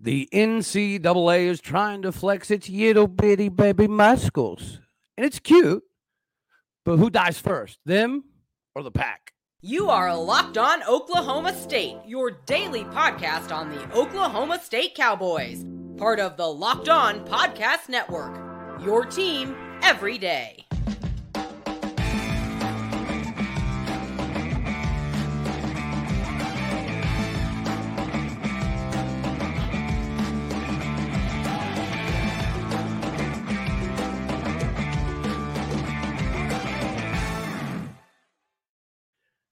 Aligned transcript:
The 0.00 0.28
NCAA 0.32 1.46
is 1.46 1.60
trying 1.60 2.02
to 2.02 2.12
flex 2.12 2.52
its 2.52 2.68
little 2.68 3.08
bitty 3.08 3.48
baby 3.48 3.88
muscles. 3.88 4.78
And 5.16 5.26
it's 5.26 5.40
cute, 5.40 5.82
but 6.84 6.98
who 6.98 7.10
dies 7.10 7.40
first, 7.40 7.80
them 7.84 8.22
or 8.76 8.84
the 8.84 8.92
pack? 8.92 9.32
You 9.60 9.90
are 9.90 10.16
locked 10.16 10.56
on 10.56 10.84
Oklahoma 10.84 11.52
State, 11.52 11.96
your 12.06 12.30
daily 12.30 12.84
podcast 12.84 13.50
on 13.50 13.70
the 13.70 13.92
Oklahoma 13.92 14.60
State 14.62 14.94
Cowboys, 14.94 15.66
part 15.96 16.20
of 16.20 16.36
the 16.36 16.46
Locked 16.46 16.88
On 16.88 17.26
Podcast 17.26 17.88
Network. 17.88 18.38
Your 18.80 19.04
team 19.04 19.56
every 19.82 20.16
day. 20.16 20.67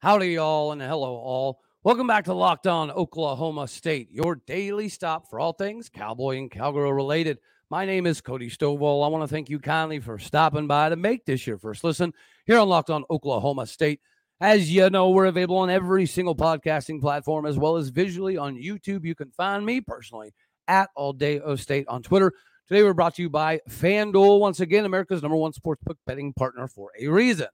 Howdy, 0.06 0.34
y'all, 0.34 0.70
and 0.70 0.80
hello, 0.80 1.16
all. 1.16 1.58
Welcome 1.82 2.06
back 2.06 2.26
to 2.26 2.32
Locked 2.32 2.68
On 2.68 2.92
Oklahoma 2.92 3.66
State, 3.66 4.08
your 4.12 4.36
daily 4.36 4.88
stop 4.88 5.28
for 5.28 5.40
all 5.40 5.52
things 5.52 5.88
cowboy 5.88 6.38
and 6.38 6.48
cowgirl 6.48 6.92
related. 6.92 7.38
My 7.70 7.84
name 7.84 8.06
is 8.06 8.20
Cody 8.20 8.48
Stovall. 8.48 9.04
I 9.04 9.08
want 9.08 9.24
to 9.24 9.34
thank 9.34 9.50
you 9.50 9.58
kindly 9.58 9.98
for 9.98 10.16
stopping 10.20 10.68
by 10.68 10.90
to 10.90 10.94
make 10.94 11.24
this 11.24 11.44
your 11.44 11.58
first 11.58 11.82
listen 11.82 12.14
here 12.46 12.60
on 12.60 12.68
Locked 12.68 12.90
On 12.90 13.02
Oklahoma 13.10 13.66
State. 13.66 13.98
As 14.40 14.70
you 14.70 14.88
know, 14.90 15.10
we're 15.10 15.24
available 15.24 15.56
on 15.56 15.70
every 15.70 16.06
single 16.06 16.36
podcasting 16.36 17.00
platform 17.00 17.44
as 17.44 17.58
well 17.58 17.76
as 17.76 17.88
visually 17.88 18.36
on 18.36 18.54
YouTube. 18.54 19.04
You 19.04 19.16
can 19.16 19.32
find 19.32 19.66
me 19.66 19.80
personally 19.80 20.32
at 20.68 20.88
All 20.94 21.14
Day 21.14 21.40
O 21.40 21.56
State 21.56 21.88
on 21.88 22.04
Twitter. 22.04 22.32
Today, 22.68 22.84
we're 22.84 22.94
brought 22.94 23.16
to 23.16 23.22
you 23.22 23.28
by 23.28 23.60
FanDuel, 23.68 24.38
once 24.38 24.60
again, 24.60 24.84
America's 24.84 25.20
number 25.22 25.36
one 25.36 25.50
sportsbook 25.50 25.96
betting 26.06 26.32
partner 26.32 26.68
for 26.68 26.92
a 26.96 27.08
reason. 27.08 27.48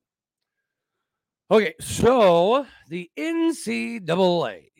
Okay, 1.53 1.75
so 1.81 2.67
the 2.89 3.11
NCAA 3.15 4.71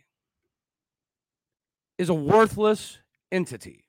is 1.99 2.09
a 2.09 2.15
worthless 2.15 2.97
entity 3.31 3.85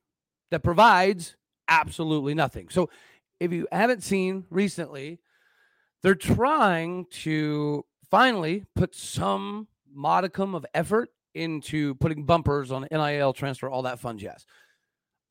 that 0.52 0.64
provides 0.64 1.38
absolutely 1.70 2.34
nothing. 2.34 2.68
So 2.68 2.90
if 3.40 3.54
you 3.54 3.70
haven't 3.72 4.04
seen 4.04 4.44
recently, 4.50 5.22
they're 6.02 6.14
trying 6.14 7.06
to 7.22 7.86
finally 8.12 8.66
put 8.76 8.94
some 8.94 9.70
modicum 9.90 10.54
of 10.54 10.66
effort 10.74 11.08
into 11.34 11.96
putting 11.96 12.26
bumpers 12.26 12.70
on 12.70 12.86
NIL 12.92 13.32
transfer, 13.32 13.70
all 13.70 13.84
that 13.84 14.02
fun 14.02 14.18
jazz. 14.18 14.46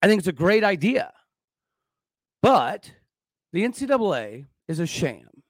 I 0.00 0.06
think 0.06 0.20
it's 0.20 0.26
a 0.26 0.32
great 0.32 0.64
idea. 0.64 1.12
But 2.40 2.92
the 3.52 3.62
NCAA 3.62 4.46
is 4.68 4.80
a 4.80 4.86
sham. 4.86 5.41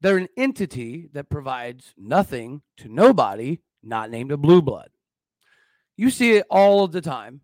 They're 0.00 0.18
an 0.18 0.28
entity 0.36 1.08
that 1.12 1.28
provides 1.28 1.92
nothing 1.96 2.62
to 2.78 2.88
nobody 2.88 3.60
not 3.82 4.10
named 4.10 4.32
a 4.32 4.36
blue 4.36 4.62
blood. 4.62 4.90
You 5.96 6.10
see 6.10 6.36
it 6.36 6.46
all 6.50 6.84
of 6.84 6.92
the 6.92 7.00
time, 7.00 7.40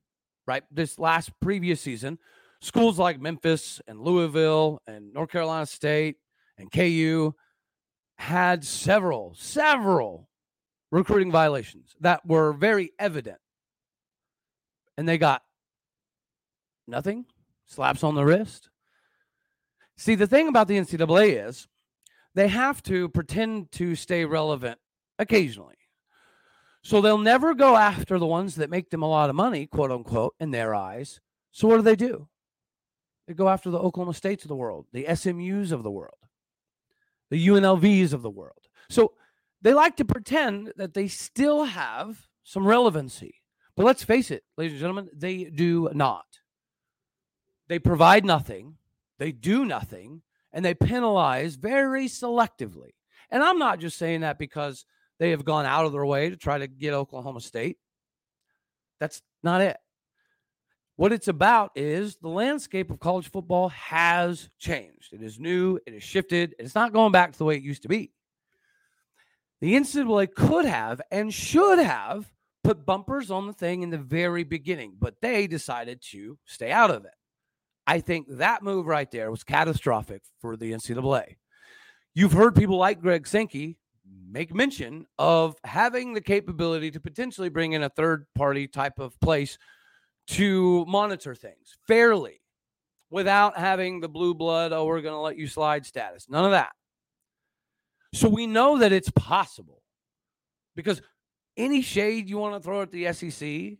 right? 0.46 0.62
This 0.70 0.98
last 0.98 1.30
previous 1.41 1.80
season, 1.80 2.19
schools 2.61 2.98
like 2.98 3.20
Memphis 3.20 3.80
and 3.88 4.00
Louisville 4.00 4.80
and 4.86 5.12
North 5.12 5.30
Carolina 5.30 5.66
State 5.66 6.16
and 6.56 6.70
KU 6.70 7.34
had 8.16 8.64
several, 8.64 9.34
several 9.36 10.28
recruiting 10.92 11.33
violations 11.33 11.96
that 12.00 12.24
were 12.24 12.52
very 12.52 12.92
evident. 12.98 13.39
And 14.96 15.08
they 15.08 15.18
got 15.18 15.42
nothing, 16.86 17.24
slaps 17.66 18.05
on 18.05 18.14
the 18.14 18.24
wrist. 18.24 18.70
See, 19.96 20.14
the 20.14 20.28
thing 20.28 20.46
about 20.46 20.68
the 20.68 20.78
NCAA 20.78 21.48
is 21.48 21.67
they 22.34 22.48
have 22.48 22.83
to 22.84 23.08
pretend 23.08 23.70
to 23.72 23.95
stay 23.95 24.24
relevant 24.24 24.78
occasionally. 25.18 25.77
So 26.83 27.00
they'll 27.00 27.18
never 27.18 27.55
go 27.55 27.77
after 27.77 28.18
the 28.18 28.27
ones 28.27 28.56
that 28.56 28.70
make 28.70 28.90
them 28.90 29.02
a 29.02 29.08
lot 29.08 29.30
of 29.30 29.36
money, 29.36 29.67
quote 29.67 29.90
unquote, 29.90 30.34
in 30.39 30.50
their 30.50 30.74
eyes. 30.74 31.20
So 31.50 31.67
what 31.68 31.77
do 31.77 31.83
they 31.83 31.96
do? 31.96 32.28
They 33.27 33.34
go 33.34 33.48
after 33.48 33.70
the 33.70 33.78
Oklahoma 33.78 34.12
States 34.14 34.45
of 34.45 34.48
the 34.48 34.56
world, 34.56 34.86
the 34.92 35.05
SMUs 35.05 35.72
of 35.72 35.83
the 35.83 35.90
world, 35.90 36.18
the 37.30 37.48
UNLVs 37.48 38.12
of 38.12 38.20
the 38.20 38.30
world. 38.30 38.68
So 38.90 39.14
they 39.62 39.72
like 39.72 39.96
to 39.96 40.05
pretend 40.05 40.74
that 40.77 40.92
they 40.92 41.08
still 41.08 41.64
have 41.64 42.28
some 42.42 42.66
relevancy. 42.66 43.36
But 43.77 43.86
let's 43.86 44.05
face 44.05 44.30
it, 44.30 44.45
ladies 44.58 44.74
and 44.74 44.80
gentlemen, 44.80 45.08
they 45.14 45.45
do 45.45 45.89
not. 45.95 46.27
They 47.68 47.78
provide 47.78 48.27
nothing, 48.27 48.77
they 49.18 49.33
do 49.33 49.64
nothing, 49.64 50.20
and 50.54 50.64
they 50.64 50.72
penalize 50.72 51.56
very 51.56 52.06
selectively. 52.06 52.94
And 53.30 53.42
I'm 53.42 53.58
not 53.58 53.80
just 53.80 53.98
saying 53.98 54.20
that 54.20 54.38
because 54.38 54.86
they 55.18 55.30
have 55.30 55.44
gone 55.44 55.66
out 55.66 55.84
of 55.84 55.92
their 55.92 56.06
way 56.06 56.30
to 56.30 56.36
try 56.36 56.58
to 56.58 56.68
get 56.68 56.94
Oklahoma 56.94 57.40
State. 57.40 57.76
That's 59.00 59.20
not 59.42 59.60
it. 59.60 59.76
What 60.96 61.12
it's 61.12 61.26
about 61.26 61.72
is 61.74 62.16
the 62.16 62.28
landscape 62.28 62.90
of 62.92 63.00
college 63.00 63.28
football 63.28 63.70
has 63.70 64.48
changed. 64.60 65.12
It 65.12 65.22
is 65.22 65.40
new, 65.40 65.80
it 65.86 65.92
has 65.92 66.04
shifted, 66.04 66.54
it's 66.58 66.76
not 66.76 66.92
going 66.92 67.10
back 67.10 67.32
to 67.32 67.38
the 67.38 67.44
way 67.44 67.56
it 67.56 67.62
used 67.62 67.82
to 67.82 67.88
be. 67.88 68.12
The 69.60 69.74
NCAA 69.74 70.34
could 70.34 70.66
have 70.66 71.00
and 71.10 71.34
should 71.34 71.80
have 71.80 72.30
put 72.62 72.86
bumpers 72.86 73.32
on 73.32 73.48
the 73.48 73.52
thing 73.52 73.82
in 73.82 73.90
the 73.90 73.98
very 73.98 74.44
beginning, 74.44 74.94
but 75.00 75.20
they 75.20 75.48
decided 75.48 76.00
to 76.12 76.38
stay 76.44 76.70
out 76.70 76.92
of 76.92 77.04
it. 77.04 77.14
I 77.86 78.00
think 78.00 78.27
that 78.30 78.62
move 78.62 78.86
right 78.86 79.11
there 79.11 79.30
was 79.30 79.45
catastrophic 79.45 80.22
for 80.40 80.56
the 80.56 80.72
NCAA. 80.72 81.36
You've 82.14 82.33
heard 82.33 82.55
people 82.55 82.78
like 82.78 83.00
Greg 83.00 83.27
Sankey 83.27 83.77
make 84.30 84.55
mention 84.55 85.06
of 85.18 85.56
having 85.64 86.14
the 86.14 86.20
capability 86.20 86.90
to 86.92 87.00
potentially 87.00 87.48
bring 87.48 87.72
in 87.72 87.83
a 87.83 87.89
third 87.89 88.27
party 88.34 88.67
type 88.67 88.98
of 88.98 89.18
place 89.20 89.58
to 90.28 90.84
monitor 90.86 91.34
things 91.34 91.77
fairly 91.86 92.40
without 93.11 93.56
having 93.56 94.01
the 94.01 94.08
blue 94.08 94.34
blood, 94.34 94.72
oh, 94.72 94.86
we're 94.86 95.01
going 95.01 95.14
to 95.14 95.20
let 95.20 95.36
you 95.36 95.46
slide 95.46 95.86
status. 95.86 96.27
None 96.28 96.45
of 96.45 96.51
that. 96.52 96.72
So 98.12 98.28
we 98.28 98.46
know 98.46 98.78
that 98.78 98.92
it's 98.92 99.11
possible 99.11 99.83
because 100.74 101.02
any 101.56 101.83
shade 101.83 102.28
you 102.28 102.39
want 102.39 102.55
to 102.55 102.61
throw 102.61 102.83
at 102.83 102.90
the 102.90 103.12
SEC, 103.12 103.78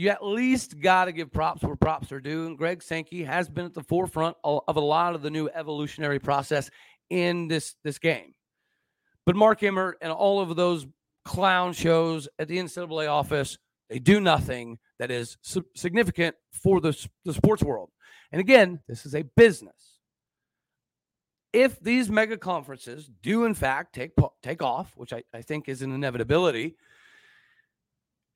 you 0.00 0.08
at 0.08 0.24
least 0.24 0.80
got 0.80 1.04
to 1.04 1.12
give 1.12 1.30
props 1.30 1.62
where 1.62 1.76
props 1.76 2.10
are 2.10 2.20
due. 2.20 2.46
And 2.46 2.56
Greg 2.56 2.82
Sankey 2.82 3.22
has 3.22 3.50
been 3.50 3.66
at 3.66 3.74
the 3.74 3.82
forefront 3.82 4.34
of 4.42 4.76
a 4.76 4.80
lot 4.80 5.14
of 5.14 5.20
the 5.20 5.30
new 5.30 5.50
evolutionary 5.54 6.18
process 6.18 6.70
in 7.10 7.48
this 7.48 7.74
this 7.84 7.98
game. 7.98 8.34
But 9.26 9.36
Mark 9.36 9.62
Emmert 9.62 9.98
and 10.00 10.10
all 10.10 10.40
of 10.40 10.56
those 10.56 10.86
clown 11.26 11.74
shows 11.74 12.28
at 12.38 12.48
the 12.48 12.56
NCAA 12.56 13.10
office, 13.10 13.58
they 13.90 13.98
do 13.98 14.20
nothing 14.20 14.78
that 14.98 15.10
is 15.10 15.36
significant 15.76 16.34
for 16.50 16.80
the, 16.80 16.96
the 17.26 17.34
sports 17.34 17.62
world. 17.62 17.90
And 18.32 18.40
again, 18.40 18.80
this 18.88 19.04
is 19.04 19.14
a 19.14 19.24
business. 19.36 19.98
If 21.52 21.78
these 21.78 22.08
mega 22.08 22.38
conferences 22.38 23.10
do 23.22 23.44
in 23.44 23.52
fact 23.52 23.94
take 23.94 24.12
take 24.42 24.62
off, 24.62 24.92
which 24.96 25.12
I, 25.12 25.24
I 25.34 25.42
think 25.42 25.68
is 25.68 25.82
an 25.82 25.92
inevitability, 25.92 26.76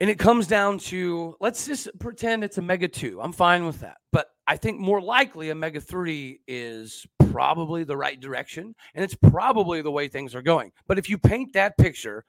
and 0.00 0.10
it 0.10 0.18
comes 0.18 0.46
down 0.46 0.78
to 0.78 1.36
let's 1.40 1.66
just 1.66 1.88
pretend 1.98 2.42
it's 2.44 2.58
a 2.58 2.62
mega 2.62 2.88
two. 2.88 3.20
I'm 3.20 3.32
fine 3.32 3.64
with 3.64 3.80
that. 3.80 3.98
But 4.12 4.28
I 4.46 4.56
think 4.56 4.80
more 4.80 5.00
likely 5.00 5.50
a 5.50 5.54
mega 5.54 5.80
three 5.80 6.40
is 6.46 7.06
probably 7.30 7.84
the 7.84 7.96
right 7.96 8.20
direction. 8.20 8.74
And 8.94 9.04
it's 9.04 9.14
probably 9.14 9.82
the 9.82 9.90
way 9.90 10.08
things 10.08 10.34
are 10.34 10.42
going. 10.42 10.72
But 10.86 10.98
if 10.98 11.08
you 11.08 11.16
paint 11.16 11.52
that 11.52 11.78
picture, 11.78 12.24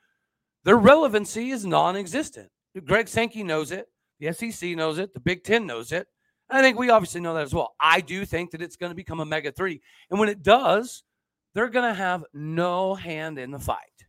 their 0.64 0.78
relevancy 0.78 1.52
is 1.52 1.66
non 1.66 1.96
existent. 1.96 2.50
Greg 2.86 3.08
Sankey 3.08 3.44
knows 3.44 3.72
it. 3.72 3.88
The 4.20 4.32
SEC 4.34 4.70
knows 4.76 4.98
it. 4.98 5.14
The 5.14 5.20
Big 5.20 5.44
Ten 5.44 5.66
knows 5.66 5.92
it. 5.92 6.08
I 6.50 6.62
think 6.62 6.78
we 6.78 6.90
obviously 6.90 7.22
know 7.22 7.34
that 7.34 7.44
as 7.44 7.54
well. 7.54 7.76
I 7.80 8.02
do 8.02 8.26
think 8.26 8.52
that 8.52 8.62
it's 8.62 8.76
going 8.76 8.92
to 8.92 8.96
become 8.96 9.20
a 9.20 9.26
mega 9.26 9.52
three. 9.52 9.82
And 10.10 10.20
when 10.20 10.30
it 10.30 10.44
does, 10.44 11.04
they're 11.54 11.70
going 11.70 11.90
to 11.90 11.96
have 11.96 12.24
no 12.34 12.94
hand 12.94 13.40
in 13.40 13.52
the 13.52 13.60
fight. 13.60 14.05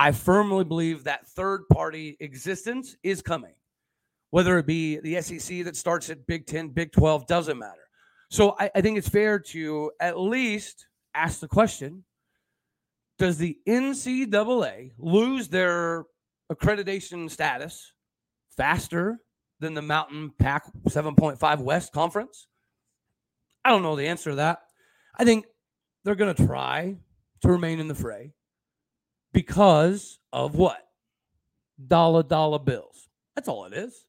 I 0.00 0.12
firmly 0.12 0.64
believe 0.64 1.04
that 1.04 1.28
third 1.28 1.68
party 1.68 2.16
existence 2.20 2.96
is 3.02 3.20
coming, 3.20 3.52
whether 4.30 4.56
it 4.56 4.64
be 4.64 4.98
the 4.98 5.20
SEC 5.20 5.62
that 5.64 5.76
starts 5.76 6.08
at 6.08 6.26
Big 6.26 6.46
10, 6.46 6.70
Big 6.70 6.90
12, 6.90 7.26
doesn't 7.26 7.58
matter. 7.58 7.86
So 8.30 8.56
I, 8.58 8.70
I 8.74 8.80
think 8.80 8.96
it's 8.96 9.10
fair 9.10 9.38
to 9.38 9.92
at 10.00 10.18
least 10.18 10.86
ask 11.14 11.40
the 11.40 11.48
question 11.48 12.02
Does 13.18 13.36
the 13.36 13.58
NCAA 13.68 14.92
lose 14.96 15.48
their 15.48 16.06
accreditation 16.50 17.30
status 17.30 17.92
faster 18.56 19.18
than 19.58 19.74
the 19.74 19.82
Mountain 19.82 20.32
Pac 20.38 20.64
7.5 20.88 21.58
West 21.58 21.92
Conference? 21.92 22.46
I 23.66 23.68
don't 23.68 23.82
know 23.82 23.96
the 23.96 24.08
answer 24.08 24.30
to 24.30 24.36
that. 24.36 24.60
I 25.18 25.26
think 25.26 25.44
they're 26.04 26.14
going 26.14 26.34
to 26.34 26.46
try 26.46 26.96
to 27.42 27.48
remain 27.48 27.80
in 27.80 27.88
the 27.88 27.94
fray 27.94 28.32
because 29.32 30.18
of 30.32 30.54
what? 30.54 30.86
Dollar 31.86 32.22
dollar 32.22 32.58
bills. 32.58 33.08
That's 33.34 33.48
all 33.48 33.64
it 33.64 33.72
is. 33.72 34.04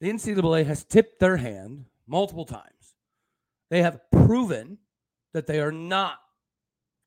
the 0.00 0.10
NCAA 0.10 0.66
has 0.66 0.84
tipped 0.84 1.18
their 1.20 1.36
hand 1.36 1.86
multiple 2.06 2.44
times. 2.44 2.94
They 3.70 3.82
have 3.82 4.00
proven 4.12 4.78
that 5.32 5.46
they 5.46 5.60
are 5.60 5.72
not 5.72 6.18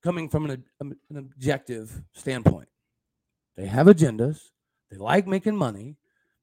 coming 0.04 0.30
from 0.30 0.50
an, 0.50 0.64
an 0.80 0.98
objective 1.16 2.02
standpoint. 2.14 2.68
They 3.56 3.66
have 3.68 3.88
agendas, 3.88 4.40
they 4.90 4.98
like 4.98 5.28
making 5.28 5.56
money, 5.56 5.98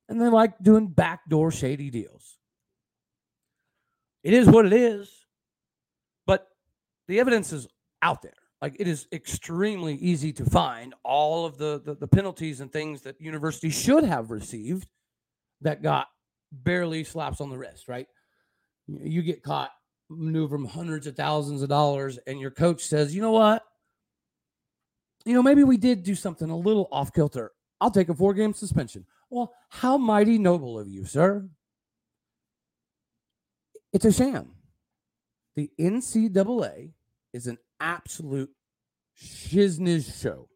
and 0.09 0.21
they 0.21 0.29
like 0.29 0.59
doing 0.63 0.89
backdoor 0.89 1.51
shady 1.51 1.91
deals. 1.91 2.37
It 4.23 4.35
is 4.35 4.49
what 4.49 4.67
it 4.67 4.73
is, 4.73 5.11
but 6.27 6.49
the 7.09 7.21
evidence 7.21 7.53
is 7.53 7.69
out 8.03 8.23
there. 8.23 8.33
Like 8.63 8.77
it 8.79 8.89
is 8.89 9.07
extremely 9.13 9.95
easy 9.97 10.33
to 10.35 10.45
find 10.45 10.95
all 11.03 11.45
of 11.45 11.59
the, 11.59 11.83
the, 11.85 11.95
the 11.95 12.09
penalties 12.09 12.61
and 12.61 12.73
things 12.73 13.03
that 13.03 13.21
universities 13.21 13.79
should 13.79 14.05
have 14.05 14.31
received 14.31 14.89
that 15.61 15.83
got 15.83 16.09
barely 16.53 17.05
slaps 17.05 17.41
on 17.41 17.51
the 17.51 17.59
wrist, 17.59 17.89
right? 17.89 18.07
You 18.87 19.23
get 19.23 19.43
caught 19.43 19.71
maneuvering 20.09 20.67
hundreds 20.67 21.07
of 21.07 21.17
thousands 21.17 21.63
of 21.63 21.69
dollars, 21.69 22.19
and 22.27 22.41
your 22.41 22.51
coach 22.51 22.83
says, 22.83 23.15
you 23.15 23.21
know 23.21 23.33
what? 23.33 23.63
You 25.25 25.35
know, 25.35 25.43
maybe 25.43 25.65
we 25.65 25.77
did 25.77 26.05
do 26.05 26.15
something 26.15 26.49
a 26.51 26.57
little 26.57 26.89
off 26.93 27.13
kilter. 27.13 27.53
I'll 27.81 27.91
take 27.91 28.09
a 28.09 28.15
four 28.15 28.33
game 28.33 28.55
suspension. 28.55 29.05
Well, 29.29 29.53
how 29.69 29.99
mighty 29.99 30.39
noble 30.39 30.79
of 30.79 30.89
you, 30.89 31.05
sir. 31.05 31.49
It's 33.93 34.05
a 34.05 34.13
sham. 34.13 34.53
The 35.57 35.71
NCAA 35.81 36.93
is 37.37 37.47
an 37.47 37.59
absolute 37.79 38.51
shizniz 39.23 40.21
show. 40.21 40.49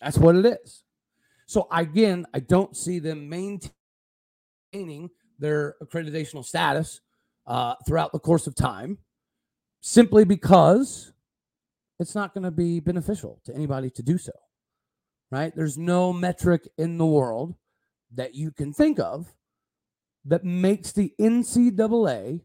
That's 0.00 0.18
what 0.18 0.36
it 0.36 0.46
is. 0.46 0.84
So 1.46 1.66
again, 1.72 2.26
I 2.32 2.40
don't 2.40 2.76
see 2.76 2.98
them 2.98 3.28
maintaining 3.28 5.10
their 5.38 5.74
accreditational 5.82 6.44
status 6.44 7.00
uh, 7.46 7.74
throughout 7.86 8.12
the 8.12 8.18
course 8.18 8.46
of 8.46 8.54
time, 8.54 8.98
simply 9.80 10.24
because 10.24 11.12
it's 11.98 12.14
not 12.14 12.34
going 12.34 12.44
to 12.44 12.50
be 12.50 12.80
beneficial 12.80 13.40
to 13.46 13.54
anybody 13.54 13.90
to 13.90 14.02
do 14.02 14.18
so. 14.18 14.32
Right? 15.30 15.54
There's 15.54 15.78
no 15.78 16.12
metric 16.12 16.68
in 16.76 16.98
the 16.98 17.06
world 17.06 17.54
that 18.14 18.34
you 18.34 18.50
can 18.50 18.72
think 18.72 18.98
of 18.98 19.32
that 20.24 20.44
makes 20.44 20.92
the 20.92 21.14
NCAA 21.20 22.42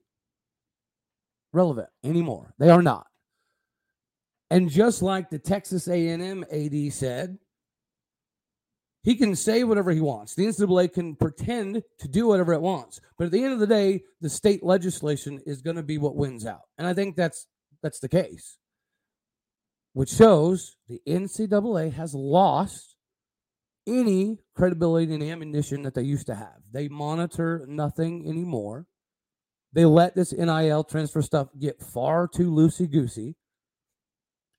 relevant 1.51 1.89
anymore. 2.03 2.53
They 2.59 2.69
are 2.69 2.81
not. 2.81 3.07
And 4.49 4.69
just 4.69 5.01
like 5.01 5.29
the 5.29 5.39
Texas 5.39 5.87
A&M 5.87 6.45
AD 6.51 6.93
said, 6.93 7.37
he 9.05 9.15
can 9.15 9.35
say 9.35 9.63
whatever 9.63 9.91
he 9.91 10.01
wants. 10.01 10.33
The 10.33 10.47
NCAA 10.47 10.91
can 10.91 11.15
pretend 11.15 11.83
to 11.99 12.07
do 12.07 12.27
whatever 12.27 12.53
it 12.53 12.61
wants, 12.61 12.99
but 13.17 13.25
at 13.25 13.31
the 13.31 13.43
end 13.43 13.53
of 13.53 13.59
the 13.59 13.67
day, 13.67 14.03
the 14.19 14.29
state 14.29 14.63
legislation 14.63 15.39
is 15.45 15.61
going 15.61 15.75
to 15.75 15.83
be 15.83 15.99
what 15.99 16.15
wins 16.15 16.45
out, 16.45 16.63
and 16.77 16.87
I 16.87 16.93
think 16.95 17.15
that's 17.15 17.47
that's 17.83 17.99
the 17.99 18.09
case, 18.09 18.57
which 19.93 20.09
shows 20.09 20.75
the 20.89 21.01
NCAA 21.07 21.93
has 21.93 22.15
lost 22.15 22.95
any 23.85 24.39
credibility 24.55 25.13
and 25.13 25.21
ammunition 25.21 25.83
that 25.83 25.93
they 25.93 26.01
used 26.01 26.25
to 26.25 26.35
have. 26.35 26.57
They 26.71 26.87
monitor 26.87 27.63
nothing 27.67 28.27
anymore. 28.27 28.87
They 29.71 29.85
let 29.85 30.15
this 30.15 30.33
NIL 30.33 30.83
transfer 30.83 31.21
stuff 31.21 31.49
get 31.59 31.79
far 31.93 32.27
too 32.27 32.49
loosey 32.49 32.89
goosey. 32.89 33.35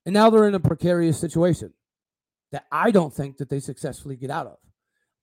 And 0.07 0.13
now 0.13 0.29
they're 0.29 0.47
in 0.47 0.55
a 0.55 0.59
precarious 0.61 1.19
situation 1.19 1.73
that 2.53 2.65
I 2.71 2.91
don't 2.91 3.13
think 3.13 3.37
that 3.37 3.49
they 3.49 3.59
successfully 3.59 4.15
get 4.15 4.29
out 4.29 4.47
of. 4.47 4.57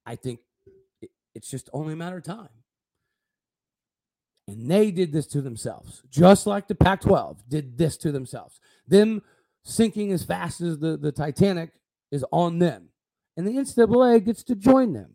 I 0.04 0.14
think 0.14 0.40
it's 1.34 1.50
just 1.50 1.70
only 1.72 1.94
a 1.94 1.96
matter 1.96 2.18
of 2.18 2.22
time. 2.24 2.50
And 4.46 4.70
they 4.70 4.90
did 4.90 5.10
this 5.10 5.26
to 5.28 5.40
themselves, 5.40 6.02
just 6.10 6.46
like 6.46 6.68
the 6.68 6.74
Pac 6.74 7.00
12 7.00 7.48
did 7.48 7.78
this 7.78 7.96
to 7.96 8.12
themselves. 8.12 8.60
Them 8.86 9.22
sinking 9.64 10.12
as 10.12 10.22
fast 10.22 10.60
as 10.60 10.78
the, 10.78 10.98
the 10.98 11.12
Titanic 11.12 11.70
is 12.12 12.22
on 12.30 12.58
them. 12.58 12.90
And 13.38 13.46
the 13.46 13.52
NCAA 13.52 14.22
gets 14.22 14.42
to 14.42 14.54
join 14.54 14.92
them. 14.92 15.14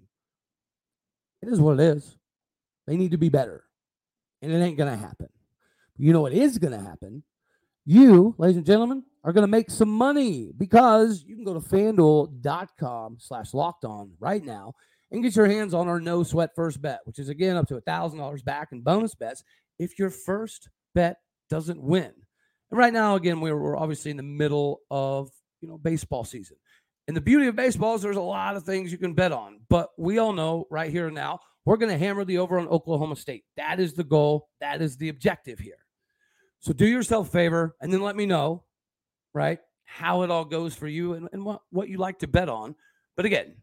It 1.44 1.50
is 1.50 1.62
what 1.62 1.80
it 1.80 1.96
is. 1.96 2.18
They 2.88 2.98
need 2.98 3.12
to 3.12 3.18
be 3.18 3.30
better. 3.30 3.66
And 4.42 4.52
it 4.52 4.58
ain't 4.58 4.80
going 4.80 4.92
to 4.92 4.98
happen. 4.98 5.30
You 5.96 6.12
know 6.12 6.22
what 6.22 6.34
is 6.34 6.58
going 6.58 6.74
to 6.74 6.84
happen? 6.84 7.22
You, 7.92 8.36
ladies 8.38 8.58
and 8.58 8.68
gentlemen, 8.68 9.04
are 9.24 9.34
going 9.34 9.42
to 9.42 9.48
make 9.48 9.72
some 9.72 9.90
money 9.90 10.52
because 10.56 11.24
you 11.26 11.34
can 11.34 11.44
go 11.44 11.56
to 11.56 11.60
fanduel.com 11.60 13.18
slash 13.20 13.52
locked 13.56 13.84
on 13.84 14.12
right 14.20 14.46
now 14.46 14.76
and 15.10 15.24
get 15.24 15.36
your 15.36 15.48
hands 15.48 15.74
on 15.74 15.88
our 15.88 16.00
no 16.00 16.22
sweat 16.22 16.52
first 16.56 16.84
bet, 16.84 17.00
which 17.06 17.18
is 17.18 17.30
again 17.30 17.56
up 17.56 17.68
to 17.68 17.78
a 17.78 17.82
thousand 17.82 18.20
dollars 18.20 18.44
back 18.44 18.68
in 18.74 18.82
bonus 18.82 19.16
bets 19.16 19.44
if 19.80 19.98
your 19.98 20.12
first 20.12 20.70
bet 20.94 21.18
doesn't 21.50 21.82
win. 21.82 22.12
And 22.70 22.78
right 22.78 22.94
now, 22.94 23.16
again, 23.16 23.42
we're, 23.42 23.58
we're 23.58 23.76
obviously 23.76 24.12
in 24.12 24.18
the 24.18 24.22
middle 24.22 24.82
of 24.92 25.32
you 25.60 25.68
know 25.68 25.80
baseball 25.80 26.24
season. 26.24 26.58
And 27.08 27.18
the 27.18 27.22
beauty 27.22 27.48
of 27.48 27.56
baseball 27.56 27.96
is 27.96 28.04
there's 28.04 28.18
a 28.18 28.22
lot 28.22 28.56
of 28.56 28.66
things 28.66 28.92
you 28.92 29.00
can 29.00 29.16
bet 29.16 29.32
on. 29.32 29.62
But 29.68 29.90
we 29.98 30.20
all 30.20 30.34
know 30.34 30.68
right 30.70 30.92
here 30.92 31.08
and 31.08 31.16
now, 31.16 31.40
we're 31.66 31.78
going 31.78 31.92
to 31.92 31.98
hammer 31.98 32.24
the 32.24 32.38
over 32.38 32.60
on 32.60 32.68
Oklahoma 32.68 33.16
State. 33.16 33.46
That 33.58 33.80
is 33.80 33.96
the 33.96 34.04
goal. 34.04 34.48
That 34.62 34.80
is 34.84 34.96
the 34.96 35.10
objective 35.10 35.58
here. 35.58 35.80
So 36.60 36.74
do 36.74 36.88
yourself 36.88 37.28
a 37.28 37.32
favor 37.32 37.76
and 37.82 37.92
then 37.92 38.02
let 38.02 38.16
me 38.16 38.26
know 38.26 38.64
right? 39.34 39.60
How 39.86 40.22
it 40.24 40.32
all 40.32 40.46
goes 40.46 40.76
for 40.76 40.88
you 40.88 41.14
and, 41.14 41.30
and 41.34 41.44
what, 41.44 41.62
what 41.72 41.90
you 41.90 41.98
like 41.98 42.20
to 42.20 42.28
bet 42.28 42.50
on. 42.50 42.76
But 43.16 43.26
again, 43.26 43.56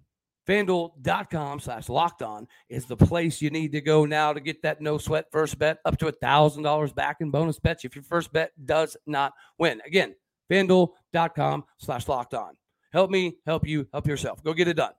fanduel.com 0.49 1.61
slash 1.61 1.89
locked 1.89 2.23
on 2.23 2.47
is 2.69 2.87
the 2.87 2.97
place 2.97 3.43
you 3.43 3.51
need 3.51 3.73
to 3.73 3.81
go 3.81 4.05
now 4.05 4.33
to 4.33 4.41
get 4.41 4.63
that 4.63 4.81
no 4.81 4.99
sweat 4.99 5.27
first 5.31 5.59
bet 5.59 5.79
up 5.85 5.99
to 5.99 6.09
a 6.09 6.13
thousand 6.13 6.63
dollars 6.63 6.93
back 6.93 7.19
in 7.21 7.31
bonus 7.31 7.59
bets 7.59 7.85
if 7.85 7.95
your 7.95 8.05
first 8.05 8.33
bet 8.33 8.53
does 8.65 8.97
not 9.07 9.33
win. 9.59 9.81
Again, 9.87 10.15
fanduel.com 10.51 11.65
slash 11.79 12.09
locked 12.09 12.35
on. 12.35 12.57
Help 12.93 13.11
me, 13.11 13.37
help 13.47 13.67
you, 13.67 13.87
help 13.93 14.07
yourself. 14.07 14.43
Go 14.43 14.53
get 14.53 14.69
it 14.69 14.77
done. 14.77 14.93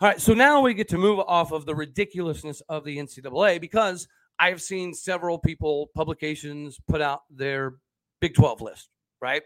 All 0.00 0.08
right, 0.08 0.20
so 0.20 0.34
now 0.34 0.60
we 0.60 0.74
get 0.74 0.88
to 0.88 0.98
move 0.98 1.20
off 1.20 1.52
of 1.52 1.64
the 1.64 1.74
ridiculousness 1.74 2.60
of 2.68 2.84
the 2.84 2.98
NCAA 2.98 3.60
because 3.60 4.08
I 4.42 4.48
have 4.48 4.60
seen 4.60 4.92
several 4.92 5.38
people, 5.38 5.88
publications 5.94 6.76
put 6.88 7.00
out 7.00 7.20
their 7.30 7.74
Big 8.20 8.34
12 8.34 8.60
list, 8.60 8.88
right? 9.20 9.42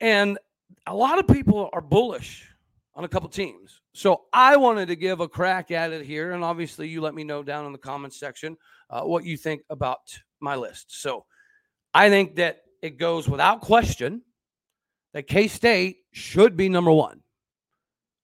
And 0.00 0.40
a 0.88 0.94
lot 0.94 1.20
of 1.20 1.28
people 1.28 1.70
are 1.72 1.80
bullish 1.80 2.48
on 2.96 3.04
a 3.04 3.08
couple 3.08 3.28
teams. 3.28 3.80
So 3.92 4.22
I 4.32 4.56
wanted 4.56 4.88
to 4.88 4.96
give 4.96 5.20
a 5.20 5.28
crack 5.28 5.70
at 5.70 5.92
it 5.92 6.04
here. 6.04 6.32
And 6.32 6.42
obviously, 6.42 6.88
you 6.88 7.00
let 7.00 7.14
me 7.14 7.22
know 7.22 7.44
down 7.44 7.64
in 7.64 7.70
the 7.70 7.78
comments 7.78 8.18
section 8.18 8.56
uh, 8.90 9.02
what 9.02 9.24
you 9.24 9.36
think 9.36 9.62
about 9.70 10.00
my 10.40 10.56
list. 10.56 11.00
So 11.00 11.24
I 11.94 12.08
think 12.08 12.34
that 12.34 12.62
it 12.82 12.98
goes 12.98 13.28
without 13.28 13.60
question 13.60 14.22
that 15.12 15.28
K 15.28 15.46
State 15.46 15.98
should 16.10 16.56
be 16.56 16.68
number 16.68 16.90
one. 16.90 17.20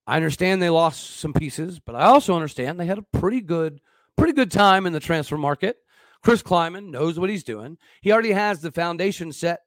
I 0.08 0.16
understand 0.16 0.60
they 0.60 0.70
lost 0.70 1.18
some 1.20 1.32
pieces, 1.32 1.78
but 1.78 1.94
I 1.94 2.06
also 2.06 2.34
understand 2.34 2.80
they 2.80 2.86
had 2.86 2.98
a 2.98 3.18
pretty 3.18 3.40
good, 3.40 3.80
pretty 4.20 4.34
good 4.34 4.50
time 4.50 4.86
in 4.86 4.92
the 4.92 5.00
transfer 5.00 5.38
market. 5.38 5.76
Chris 6.22 6.42
Klieman 6.42 6.90
knows 6.90 7.18
what 7.18 7.30
he's 7.30 7.42
doing. 7.42 7.78
He 8.02 8.12
already 8.12 8.32
has 8.32 8.60
the 8.60 8.70
foundation 8.70 9.32
set 9.32 9.60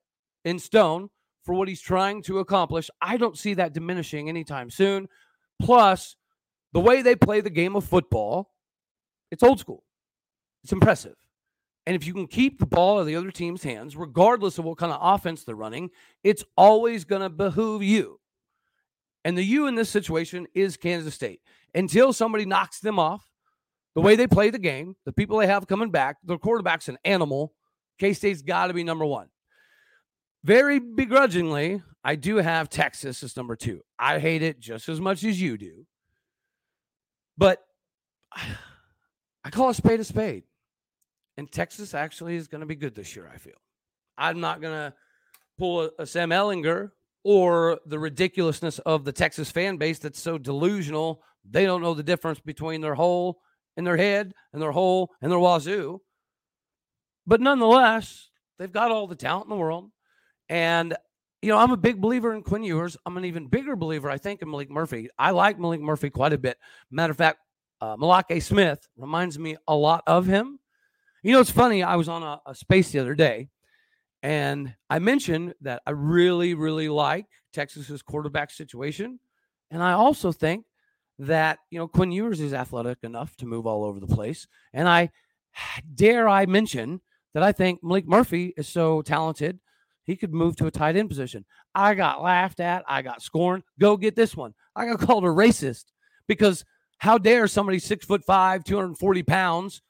in 0.46 0.60
stone 0.60 1.10
for 1.42 1.56
what 1.56 1.68
he's 1.68 1.82
trying 1.82 2.22
to 2.24 2.38
accomplish. 2.38 2.88
I 3.02 3.18
don't 3.18 3.36
see 3.36 3.56
that 3.56 3.74
diminishing 3.74 4.30
anytime 4.30 4.70
soon. 4.70 5.08
Plus, 5.60 6.16
the 6.72 6.80
way 6.80 7.02
they 7.02 7.16
play 7.16 7.42
the 7.42 7.50
game 7.50 7.76
of 7.76 7.84
football, 7.84 8.52
it's 9.32 9.42
old 9.42 9.60
school. 9.60 9.84
It's 10.64 10.72
impressive. 10.72 11.16
And 11.88 11.96
if 11.96 12.06
you 12.06 12.14
can 12.14 12.28
keep 12.28 12.60
the 12.60 12.68
ball 12.68 13.02
in 13.02 13.08
the 13.08 13.16
other 13.16 13.32
team's 13.32 13.64
hands, 13.64 13.98
regardless 13.98 14.60
of 14.60 14.66
what 14.66 14.78
kind 14.78 14.94
of 14.94 15.00
offense 15.02 15.44
they're 15.44 15.56
running, 15.56 15.90
it's 16.24 16.44
always 16.56 17.06
going 17.06 17.24
to 17.24 17.30
behoove 17.30 17.82
you. 17.82 18.20
And 19.26 19.36
the 19.36 19.44
you 19.44 19.66
in 19.66 19.74
this 19.74 19.90
situation 19.90 20.46
is 20.54 20.78
Kansas 20.78 21.16
State. 21.16 21.42
Until 21.74 22.14
somebody 22.14 22.46
knocks 22.46 22.80
them 22.80 23.00
off, 23.00 23.33
the 23.96 24.02
way 24.02 24.16
they 24.16 24.28
play 24.28 24.50
the 24.50 24.60
game, 24.60 24.96
the 25.06 25.14
people 25.14 25.38
they 25.38 25.48
have 25.48 25.68
coming 25.68 25.92
back, 25.92 26.18
their 26.24 26.38
quarterback's 26.38 26.90
an 26.90 26.98
animal. 27.06 27.54
K 28.00 28.14
State's 28.14 28.42
got 28.42 28.68
to 28.68 28.74
be 28.74 28.84
number 28.84 29.06
one 29.06 29.28
very 30.44 30.80
begrudgingly, 30.80 31.82
I 32.04 32.16
do 32.16 32.38
have 32.38 32.70
Texas 32.70 33.24
as 33.24 33.38
number 33.38 33.56
two. 33.56 33.82
I 33.98 34.20
hate 34.20 34.42
it 34.42 34.60
just 34.60 34.90
as 34.90 35.00
much 35.00 35.24
as 35.24 35.42
you 35.42 35.58
do. 35.58 35.86
But 37.38 37.60
I 39.46 39.50
call 39.50 39.70
a 39.70 39.74
spade 39.74 40.00
a 40.00 40.04
spade. 40.04 40.44
And 41.36 41.52
Texas 41.52 41.94
actually 41.94 42.36
is 42.36 42.48
going 42.48 42.62
to 42.62 42.68
be 42.68 42.76
good 42.76 42.94
this 42.94 43.16
year, 43.16 43.30
I 43.34 43.38
feel. 43.38 43.54
I'm 44.18 44.40
not 44.40 44.62
going 44.62 44.74
to 44.74 44.94
pull 45.58 45.82
a, 45.82 45.90
a 46.00 46.06
Sam 46.06 46.30
Ehlinger 46.30 46.92
or 47.24 47.80
the 47.86 47.98
ridiculousness 47.98 48.80
of 48.80 49.04
the 49.04 49.12
Texas 49.12 49.50
fan 49.50 49.78
base 49.78 50.00
that's 50.00 50.22
so 50.22 50.38
delusional. 50.38 51.24
They 51.50 51.66
don't 51.66 51.82
know 51.82 51.94
the 51.94 52.04
difference 52.04 52.40
between 52.40 52.82
their 52.82 52.96
hole 52.96 53.42
in 53.78 53.84
their 53.84 53.98
head 53.98 54.34
and 54.52 54.62
their 54.62 54.72
hole 54.72 55.12
and 55.22 55.32
their 55.32 55.40
wazoo. 55.40 56.02
But 57.26 57.42
nonetheless, 57.42 58.30
they've 58.60 58.72
got 58.72 58.92
all 58.92 59.08
the 59.08 59.16
talent 59.16 59.46
in 59.46 59.50
the 59.50 59.56
world. 59.56 59.90
And 60.50 60.96
you 61.44 61.50
know, 61.50 61.58
I'm 61.58 61.72
a 61.72 61.78
big 61.78 62.00
believer 62.00 62.34
in 62.34 62.42
Quinn 62.42 62.64
Ewers. 62.64 62.96
I'm 63.06 63.18
an 63.18 63.26
even 63.26 63.48
bigger 63.48 63.76
believer, 63.76 64.10
I 64.10 64.18
think, 64.18 64.42
in 64.42 64.48
Maalik 64.48 64.70
Murphy. 64.70 65.10
I 65.20 65.32
like 65.32 65.58
Maalik 65.58 65.82
Murphy 65.82 66.10
quite 66.10 66.32
a 66.32 66.38
bit. 66.38 66.58
Matter 66.90 67.12
of 67.12 67.18
fact, 67.18 67.40
uh, 67.82 67.98
Malake 67.98 68.42
Smith 68.42 68.88
reminds 68.96 69.38
me 69.38 69.58
a 69.68 69.76
lot 69.76 70.04
of 70.08 70.26
him. 70.26 70.58
You 71.22 71.34
know, 71.34 71.42
it's 71.42 71.52
funny. 71.52 71.84
I 71.84 71.98
was 71.98 72.08
on 72.08 72.24
a, 72.24 72.40
a 72.46 72.56
space 72.56 72.92
the 72.92 73.00
other 73.00 73.14
day, 73.14 73.50
and 74.22 74.74
I 74.90 75.00
mentioned 75.00 75.54
that 75.62 75.82
I 75.86 75.92
really, 75.92 76.54
really 76.54 76.88
like 76.88 77.26
Texas's 77.52 78.02
quarterback 78.02 78.50
situation, 78.50 79.20
and 79.70 79.84
I 79.84 79.92
also 79.94 80.32
think 80.32 80.64
that 81.20 81.60
you 81.70 81.80
know 81.80 81.88
Quinn 81.88 82.12
Ewers 82.12 82.40
is 82.40 82.54
athletic 82.54 83.00
enough 83.04 83.36
to 83.38 83.46
move 83.46 83.66
all 83.66 83.84
over 83.84 84.00
the 84.00 84.08
place, 84.08 84.48
and 84.74 84.88
I 84.88 85.10
dare 85.96 86.28
I 86.28 86.46
mention 86.46 87.02
that 87.34 87.44
I 87.44 87.52
think 87.52 87.82
Maalik 87.84 88.06
Murphy 88.06 88.54
is 88.58 88.68
so 88.68 89.02
talented 89.02 89.60
he 90.06 90.16
could 90.16 90.34
move 90.34 90.56
to 90.58 90.68
a 90.68 90.72
tight 90.72 90.96
end 90.96 91.10
position. 91.10 91.46
I 91.74 91.96
got 91.96 92.22
laughed 92.22 92.60
at. 92.60 92.84
I 92.88 93.02
got 93.02 93.22
scorned. 93.22 93.64
Go 93.80 93.98
get 93.98 94.16
this 94.16 94.36
one. 94.36 94.54
I 94.76 94.86
got 94.86 95.00
called 95.08 95.24
a 95.24 95.28
racist 95.28 95.86
because 96.28 96.66
how 96.98 97.18
dare 97.18 97.48
somebody 97.48 97.80
six 97.80 98.06
foot 98.06 98.24
five, 98.26 98.64
240 98.64 99.24
pounds 99.24 99.82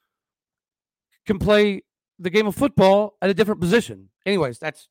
can 1.25 1.39
play 1.39 1.83
the 2.19 2.29
game 2.29 2.47
of 2.47 2.55
football 2.55 3.17
at 3.21 3.29
a 3.29 3.33
different 3.33 3.61
position? 3.61 4.09
Anyways, 4.25 4.59
that's 4.59 4.87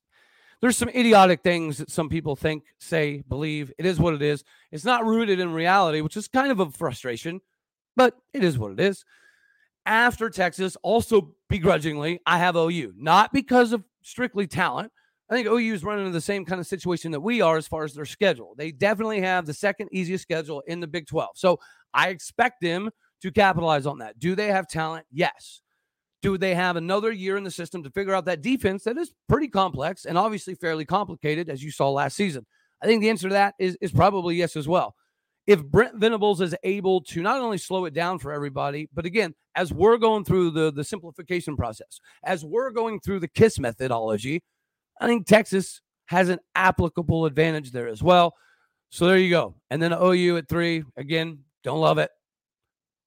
there's 0.63 0.77
some 0.77 0.87
idiotic 0.87 1.43
things 1.43 1.79
that 1.79 1.91
some 1.91 2.07
people 2.07 2.37
think, 2.37 2.63
say, 2.79 3.21
believe. 3.27 3.73
It 3.77 3.85
is 3.85 3.99
what 3.99 4.13
it 4.13 4.21
is. 4.21 4.45
It's 4.71 4.85
not 4.85 5.05
rooted 5.05 5.41
in 5.41 5.51
reality, 5.51 5.99
which 5.99 6.15
is 6.15 6.29
kind 6.29 6.53
of 6.53 6.61
a 6.61 6.71
frustration, 6.71 7.41
but 7.97 8.15
it 8.33 8.45
is 8.45 8.57
what 8.57 8.71
it 8.71 8.79
is. 8.79 9.03
After 9.85 10.29
Texas, 10.29 10.77
also 10.81 11.35
begrudgingly, 11.49 12.21
I 12.25 12.37
have 12.37 12.55
OU, 12.55 12.93
not 12.95 13.33
because 13.33 13.73
of 13.73 13.83
strictly 14.03 14.47
talent, 14.47 14.93
I 15.29 15.35
think 15.35 15.49
OU 15.49 15.73
is 15.73 15.83
running 15.83 16.05
into 16.05 16.13
the 16.13 16.21
same 16.21 16.45
kind 16.45 16.61
of 16.61 16.67
situation 16.67 17.11
that 17.11 17.19
we 17.19 17.41
are 17.41 17.57
as 17.57 17.67
far 17.67 17.83
as 17.83 17.93
their 17.93 18.05
schedule. 18.05 18.55
They 18.57 18.71
definitely 18.71 19.19
have 19.19 19.45
the 19.45 19.53
second 19.53 19.89
easiest 19.91 20.21
schedule 20.21 20.63
in 20.67 20.79
the 20.79 20.87
Big 20.87 21.07
12. 21.07 21.31
So 21.35 21.59
I 21.93 22.07
expect 22.07 22.61
them 22.61 22.89
to 23.21 23.31
capitalize 23.33 23.85
on 23.85 23.97
that. 23.97 24.17
Do 24.17 24.33
they 24.33 24.47
have 24.47 24.69
talent? 24.69 25.07
Yes. 25.11 25.62
Do 26.23 26.37
they 26.37 26.55
have 26.55 26.77
another 26.77 27.11
year 27.11 27.37
in 27.37 27.43
the 27.43 27.51
system 27.51 27.83
to 27.83 27.91
figure 27.91 28.15
out 28.15 28.25
that 28.25 28.41
defense 28.41 28.85
that 28.85 28.97
is 28.97 29.13
pretty 29.27 29.49
complex 29.49 30.05
and 30.05 30.17
obviously 30.17 30.55
fairly 30.55 30.85
complicated, 30.85 31.49
as 31.49 31.61
you 31.61 31.69
saw 31.69 31.91
last 31.91 32.15
season? 32.15 32.45
I 32.81 32.87
think 32.87 33.01
the 33.01 33.09
answer 33.09 33.27
to 33.27 33.33
that 33.33 33.55
is, 33.59 33.77
is 33.81 33.91
probably 33.91 34.35
yes 34.35 34.55
as 34.55 34.67
well. 34.67 34.95
If 35.45 35.63
Brent 35.65 35.97
Venables 35.97 36.39
is 36.39 36.55
able 36.63 37.01
to 37.01 37.21
not 37.21 37.41
only 37.41 37.57
slow 37.57 37.83
it 37.83 37.93
down 37.93 38.19
for 38.19 38.31
everybody, 38.31 38.89
but 38.93 39.05
again, 39.05 39.35
as 39.55 39.73
we're 39.73 39.97
going 39.97 40.23
through 40.23 40.51
the, 40.51 40.71
the 40.71 40.83
simplification 40.85 41.57
process, 41.57 41.99
as 42.23 42.45
we're 42.45 42.71
going 42.71 43.01
through 43.01 43.19
the 43.19 43.27
KISS 43.27 43.59
methodology, 43.59 44.41
I 45.01 45.07
think 45.07 45.27
Texas 45.27 45.81
has 46.05 46.29
an 46.29 46.39
applicable 46.55 47.25
advantage 47.25 47.71
there 47.71 47.89
as 47.89 48.01
well. 48.01 48.33
So 48.89 49.07
there 49.07 49.17
you 49.17 49.29
go. 49.29 49.55
And 49.69 49.81
then 49.81 49.91
OU 49.91 50.37
at 50.37 50.47
three. 50.47 50.83
Again, 50.95 51.39
don't 51.63 51.81
love 51.81 51.97
it, 51.97 52.11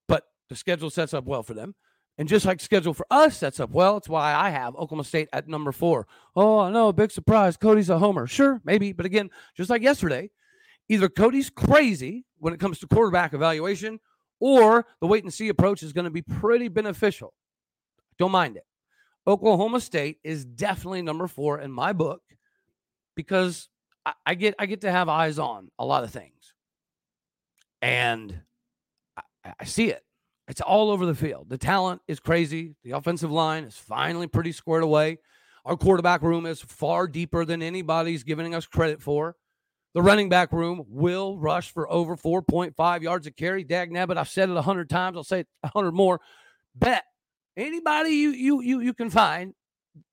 but 0.07 0.23
the 0.49 0.55
schedule 0.55 0.91
sets 0.91 1.15
up 1.15 1.25
well 1.25 1.41
for 1.41 1.55
them. 1.55 1.73
And 2.17 2.27
just 2.27 2.45
like 2.45 2.59
schedule 2.59 2.95
for 2.95 3.05
us 3.11 3.37
sets 3.37 3.59
up 3.59 3.69
well, 3.69 3.97
it's 3.97 4.09
why 4.09 4.33
I 4.33 4.49
have 4.49 4.75
Oklahoma 4.75 5.03
State 5.03 5.29
at 5.33 5.47
number 5.47 5.71
four. 5.71 6.07
Oh, 6.35 6.59
I 6.59 6.71
know, 6.71 6.91
big 6.91 7.11
surprise. 7.11 7.57
Cody's 7.57 7.91
a 7.91 7.99
homer. 7.99 8.25
Sure, 8.25 8.59
maybe. 8.63 8.91
But 8.91 9.05
again, 9.05 9.29
just 9.55 9.69
like 9.69 9.83
yesterday, 9.83 10.31
either 10.89 11.09
Cody's 11.09 11.51
crazy 11.51 12.25
when 12.39 12.53
it 12.53 12.59
comes 12.59 12.79
to 12.79 12.87
quarterback 12.87 13.33
evaluation, 13.33 13.99
or 14.39 14.85
the 14.99 15.07
wait 15.07 15.23
and 15.23 15.33
see 15.33 15.49
approach 15.49 15.83
is 15.83 15.93
going 15.93 16.05
to 16.05 16.11
be 16.11 16.21
pretty 16.21 16.67
beneficial. 16.67 17.33
Don't 18.17 18.31
mind 18.31 18.57
it. 18.57 18.65
Oklahoma 19.27 19.79
State 19.79 20.19
is 20.23 20.45
definitely 20.45 21.01
number 21.01 21.27
four 21.27 21.59
in 21.59 21.71
my 21.71 21.93
book 21.93 22.21
because 23.15 23.69
I, 24.05 24.13
I 24.25 24.35
get 24.35 24.55
I 24.57 24.65
get 24.65 24.81
to 24.81 24.91
have 24.91 25.09
eyes 25.09 25.37
on 25.37 25.69
a 25.77 25.85
lot 25.85 26.03
of 26.03 26.11
things, 26.11 26.53
and 27.81 28.41
I, 29.45 29.53
I 29.59 29.65
see 29.65 29.89
it. 29.91 30.03
It's 30.47 30.61
all 30.61 30.91
over 30.91 31.05
the 31.05 31.15
field. 31.15 31.49
The 31.49 31.57
talent 31.57 32.01
is 32.07 32.19
crazy. 32.19 32.75
The 32.83 32.91
offensive 32.91 33.31
line 33.31 33.65
is 33.65 33.75
finally 33.77 34.27
pretty 34.27 34.51
squared 34.51 34.83
away. 34.83 35.17
Our 35.65 35.75
quarterback 35.75 36.21
room 36.21 36.45
is 36.45 36.61
far 36.61 37.07
deeper 37.07 37.43
than 37.43 37.61
anybody's 37.61 38.23
giving 38.23 38.55
us 38.55 38.65
credit 38.65 39.01
for. 39.01 39.35
The 39.93 40.01
running 40.01 40.29
back 40.29 40.53
room 40.53 40.85
will 40.87 41.37
rush 41.37 41.71
for 41.71 41.91
over 41.91 42.15
4.5 42.15 43.01
yards 43.01 43.27
a 43.27 43.31
carry. 43.31 43.63
Dag 43.63 43.91
nabbit, 43.91 44.15
I've 44.15 44.29
said 44.29 44.49
it 44.49 44.55
a 44.55 44.61
hundred 44.61 44.89
times. 44.89 45.17
I'll 45.17 45.23
say 45.23 45.41
it 45.41 45.47
a 45.63 45.67
hundred 45.69 45.93
more. 45.93 46.21
Bet 46.75 47.03
anybody 47.57 48.11
you 48.11 48.29
you 48.29 48.61
you 48.61 48.79
you 48.79 48.93
can 48.93 49.09
find 49.09 49.53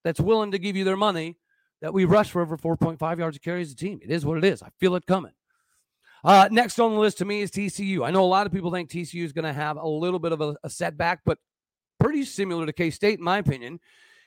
that's 0.03 0.19
willing 0.19 0.51
to 0.53 0.59
give 0.59 0.75
you 0.75 0.85
their 0.85 0.97
money 0.97 1.37
that 1.83 1.93
we 1.93 2.07
rush 2.07 2.31
for 2.31 2.41
over 2.41 2.57
4.5 2.57 3.19
yards 3.19 3.37
of 3.37 3.43
carry 3.43 3.61
as 3.61 3.71
a 3.71 3.77
team. 3.77 4.01
It 4.03 4.11
is 4.11 4.25
what 4.25 4.39
it 4.39 4.45
is. 4.45 4.63
I 4.63 4.71
feel 4.81 4.97
it 4.97 5.07
coming. 5.07 5.33
Uh, 6.25 6.49
next 6.51 6.79
on 6.79 6.95
the 6.95 6.99
list 6.99 7.19
to 7.19 7.27
me 7.27 7.43
is 7.43 7.51
TCU. 7.51 8.05
I 8.05 8.11
know 8.11 8.25
a 8.25 8.27
lot 8.27 8.47
of 8.47 8.53
people 8.53 8.73
think 8.73 8.89
TCU 8.89 9.25
is 9.25 9.35
going 9.35 9.45
to 9.45 9.53
have 9.53 9.77
a 9.77 9.87
little 9.87 10.19
bit 10.19 10.33
of 10.33 10.41
a, 10.41 10.57
a 10.65 10.71
setback, 10.71 11.21
but 11.27 11.39
pretty 12.01 12.25
similar 12.25 12.65
to 12.65 12.73
K 12.73 12.91
State, 12.91 13.19
in 13.19 13.25
my 13.25 13.39
opinion. 13.39 13.79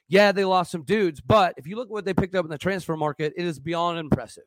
Yeah, 0.08 0.32
they 0.32 0.46
lost 0.46 0.72
some 0.72 0.84
dudes, 0.84 1.20
but 1.20 1.56
if 1.58 1.68
you 1.68 1.76
look 1.76 1.88
at 1.88 1.92
what 1.92 2.06
they 2.06 2.14
picked 2.14 2.36
up 2.36 2.46
in 2.46 2.52
the 2.52 2.58
transfer 2.58 2.96
market, 2.96 3.34
it 3.36 3.46
is 3.46 3.60
beyond 3.60 3.98
impressive. 3.98 4.44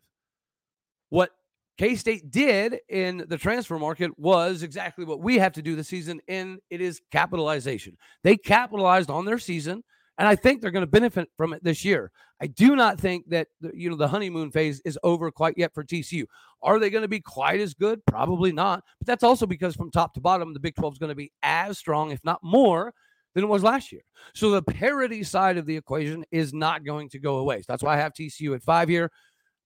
What 1.09 1.31
K 1.77 1.97
State 1.97 2.31
did 2.31 2.79
in 2.89 3.25
the 3.29 3.37
transfer 3.37 3.79
market 3.79 4.17
was 4.17 4.63
exactly 4.63 5.05
what 5.05 5.21
we 5.21 5.39
have 5.39 5.53
to 5.55 5.63
do 5.63 5.75
this 5.75 5.89
season, 5.89 6.21
and 6.29 6.61
it 6.71 6.81
is 6.81 7.01
capitalization. 7.11 7.97
They 8.23 8.37
capitalized 8.37 9.11
on 9.11 9.25
their 9.25 9.39
season, 9.39 9.83
and 10.21 10.29
I 10.29 10.37
think 10.37 10.61
they're 10.61 10.71
going 10.71 10.85
to 10.85 10.91
benefit 10.91 11.31
from 11.39 11.55
it 11.55 11.65
this 11.65 11.83
year. 11.83 12.13
I 12.43 12.47
do 12.47 12.77
not 12.77 13.01
think 13.01 13.31
that 13.31 13.49
you 13.73 13.89
know 13.89 13.97
the 13.97 14.07
honeymoon 14.07 14.51
phase 14.51 14.83
is 14.85 14.99
over 15.03 15.31
quite 15.31 15.55
yet 15.57 15.73
for 15.73 15.83
TCU. 15.83 16.27
Are 16.63 16.79
they 16.79 16.91
going 16.91 17.03
to 17.03 17.09
be 17.09 17.21
quite 17.21 17.59
as 17.59 17.73
good? 17.73 18.05
Probably 18.05 18.53
not. 18.53 18.85
But 18.99 19.07
that's 19.07 19.25
also 19.25 19.47
because 19.47 19.75
from 19.75 19.91
top 19.91 20.13
to 20.15 20.21
bottom, 20.21 20.53
the 20.53 20.61
Big 20.61 20.77
12 20.77 20.95
is 20.95 20.99
going 20.99 21.09
to 21.09 21.15
be 21.15 21.33
as 21.43 21.79
strong, 21.79 22.11
if 22.11 22.21
not 22.23 22.39
more, 22.43 22.93
than 23.35 23.45
it 23.45 23.47
was 23.47 23.63
last 23.63 23.93
year. 23.93 24.03
So 24.35 24.51
the 24.51 24.63
parity 24.63 25.23
side 25.23 25.57
of 25.57 25.65
the 25.65 25.77
equation 25.77 26.27
is 26.31 26.53
not 26.53 26.85
going 26.85 27.09
to 27.11 27.19
go 27.19 27.39
away. 27.39 27.61
So 27.61 27.67
that's 27.69 27.83
why 27.83 27.95
I 27.95 28.01
have 28.01 28.13
TCU 28.13 28.55
at 28.55 28.63
five 28.63 28.91
here. 28.91 29.11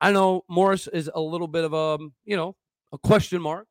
I 0.01 0.13
know 0.13 0.43
Morris 0.49 0.87
is 0.87 1.11
a 1.13 1.21
little 1.21 1.49
bit 1.49 1.65
of 1.65 1.73
a, 1.73 1.99
you 2.25 2.37
know, 2.37 2.55
a 2.93 2.99
question 2.99 3.43
mark, 3.43 3.67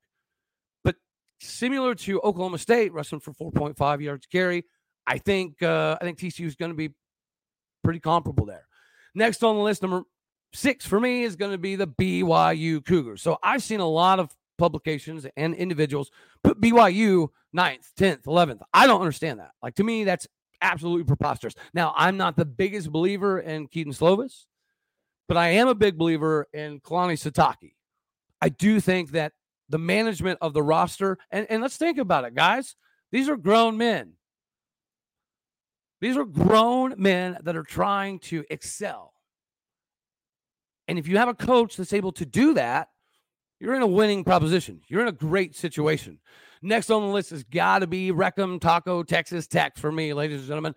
but 0.84 0.98
similar 1.40 1.96
to 1.96 2.20
Oklahoma 2.22 2.58
State, 2.58 2.92
rushing 2.92 3.22
for 3.22 3.32
4.5 3.32 4.02
yards 4.02 4.25
carry, 4.25 4.66
I 5.06 5.18
think 5.18 5.62
uh, 5.62 5.98
I 6.00 6.04
think 6.04 6.18
TCU 6.18 6.46
is 6.46 6.56
going 6.56 6.72
to 6.72 6.78
be 6.78 6.94
pretty 7.84 8.00
comparable 8.00 8.46
there. 8.46 8.68
Next 9.16 9.44
on 9.44 9.56
the 9.56 9.62
list, 9.62 9.82
number 9.82 10.04
six 10.54 10.86
for 10.86 11.00
me 11.00 11.24
is 11.24 11.36
going 11.36 11.52
to 11.52 11.58
be 11.58 11.76
the 11.76 11.88
BYU 11.88 12.86
Cougars. 12.86 13.22
So 13.22 13.38
I've 13.44 13.64
seen 13.64 13.80
a 13.80 13.88
lot 13.88 14.20
of 14.20 14.30
publications 14.58 15.26
and 15.36 15.54
individuals 15.56 16.12
put 16.44 16.62
BYU 16.62 17.30
ninth, 17.52 17.92
10th, 17.98 18.24
11th. 18.24 18.62
I 18.74 18.88
don't 18.88 19.02
understand 19.02 19.40
that. 19.40 19.52
Like 19.62 19.76
to 19.76 19.84
me, 19.84 20.04
that's 20.04 20.28
absolutely 20.62 21.04
preposterous. 21.04 21.54
Now, 21.74 21.94
I'm 21.96 22.18
not 22.18 22.38
the 22.38 22.46
biggest 22.46 22.92
believer 22.92 23.40
in 23.40 23.68
Kedon 23.68 23.94
Slovis 23.94 24.46
but 25.28 25.38
I 25.38 25.50
am 25.50 25.68
a 25.68 25.76
big 25.76 25.98
believer 25.98 26.48
in 26.54 26.80
Kalani 26.80 27.14
Sitake. 27.14 27.74
I 28.42 28.50
do 28.50 28.80
think 28.80 29.12
that 29.12 29.34
the 29.70 29.80
management 29.80 30.40
of 30.42 30.54
the 30.54 30.62
roster, 30.62 31.18
and, 31.32 31.48
and 31.50 31.62
let's 31.62 31.78
think 31.78 31.98
about 31.98 32.26
it, 32.26 32.36
guys. 32.36 32.76
These 33.12 33.30
are 33.30 33.38
grown 33.38 33.78
men. 33.78 34.14
These 36.04 36.18
are 36.18 36.26
grown 36.26 36.96
men 36.98 37.38
that 37.44 37.56
are 37.56 37.64
trying 37.64 38.20
to 38.20 38.44
excel. 38.50 39.14
And 40.90 41.00
if 41.00 41.08
you 41.08 41.18
have 41.18 41.30
a 41.30 41.34
coach 41.34 41.78
that's 41.78 41.94
able 41.94 42.12
to 42.12 42.26
do 42.26 42.56
that, 42.56 42.90
you're 43.62 43.74
in 43.74 43.82
a 43.82 43.88
winning 43.88 44.26
proposition. 44.26 44.82
You're 44.90 45.00
in 45.00 45.08
a 45.08 45.14
great 45.14 45.56
situation. 45.56 46.20
Next 46.62 46.90
on 46.90 47.04
the 47.04 47.08
list 47.08 47.30
has 47.30 47.46
got 47.46 47.80
to 47.80 47.88
be 47.88 48.12
Wreck-'Em 48.12 48.60
Taco 48.60 49.04
Texas 49.04 49.48
Tech 49.48 49.78
for 49.78 49.94
me, 49.94 50.14
ladies 50.14 50.40
and 50.40 50.48
gentlemen. 50.50 50.76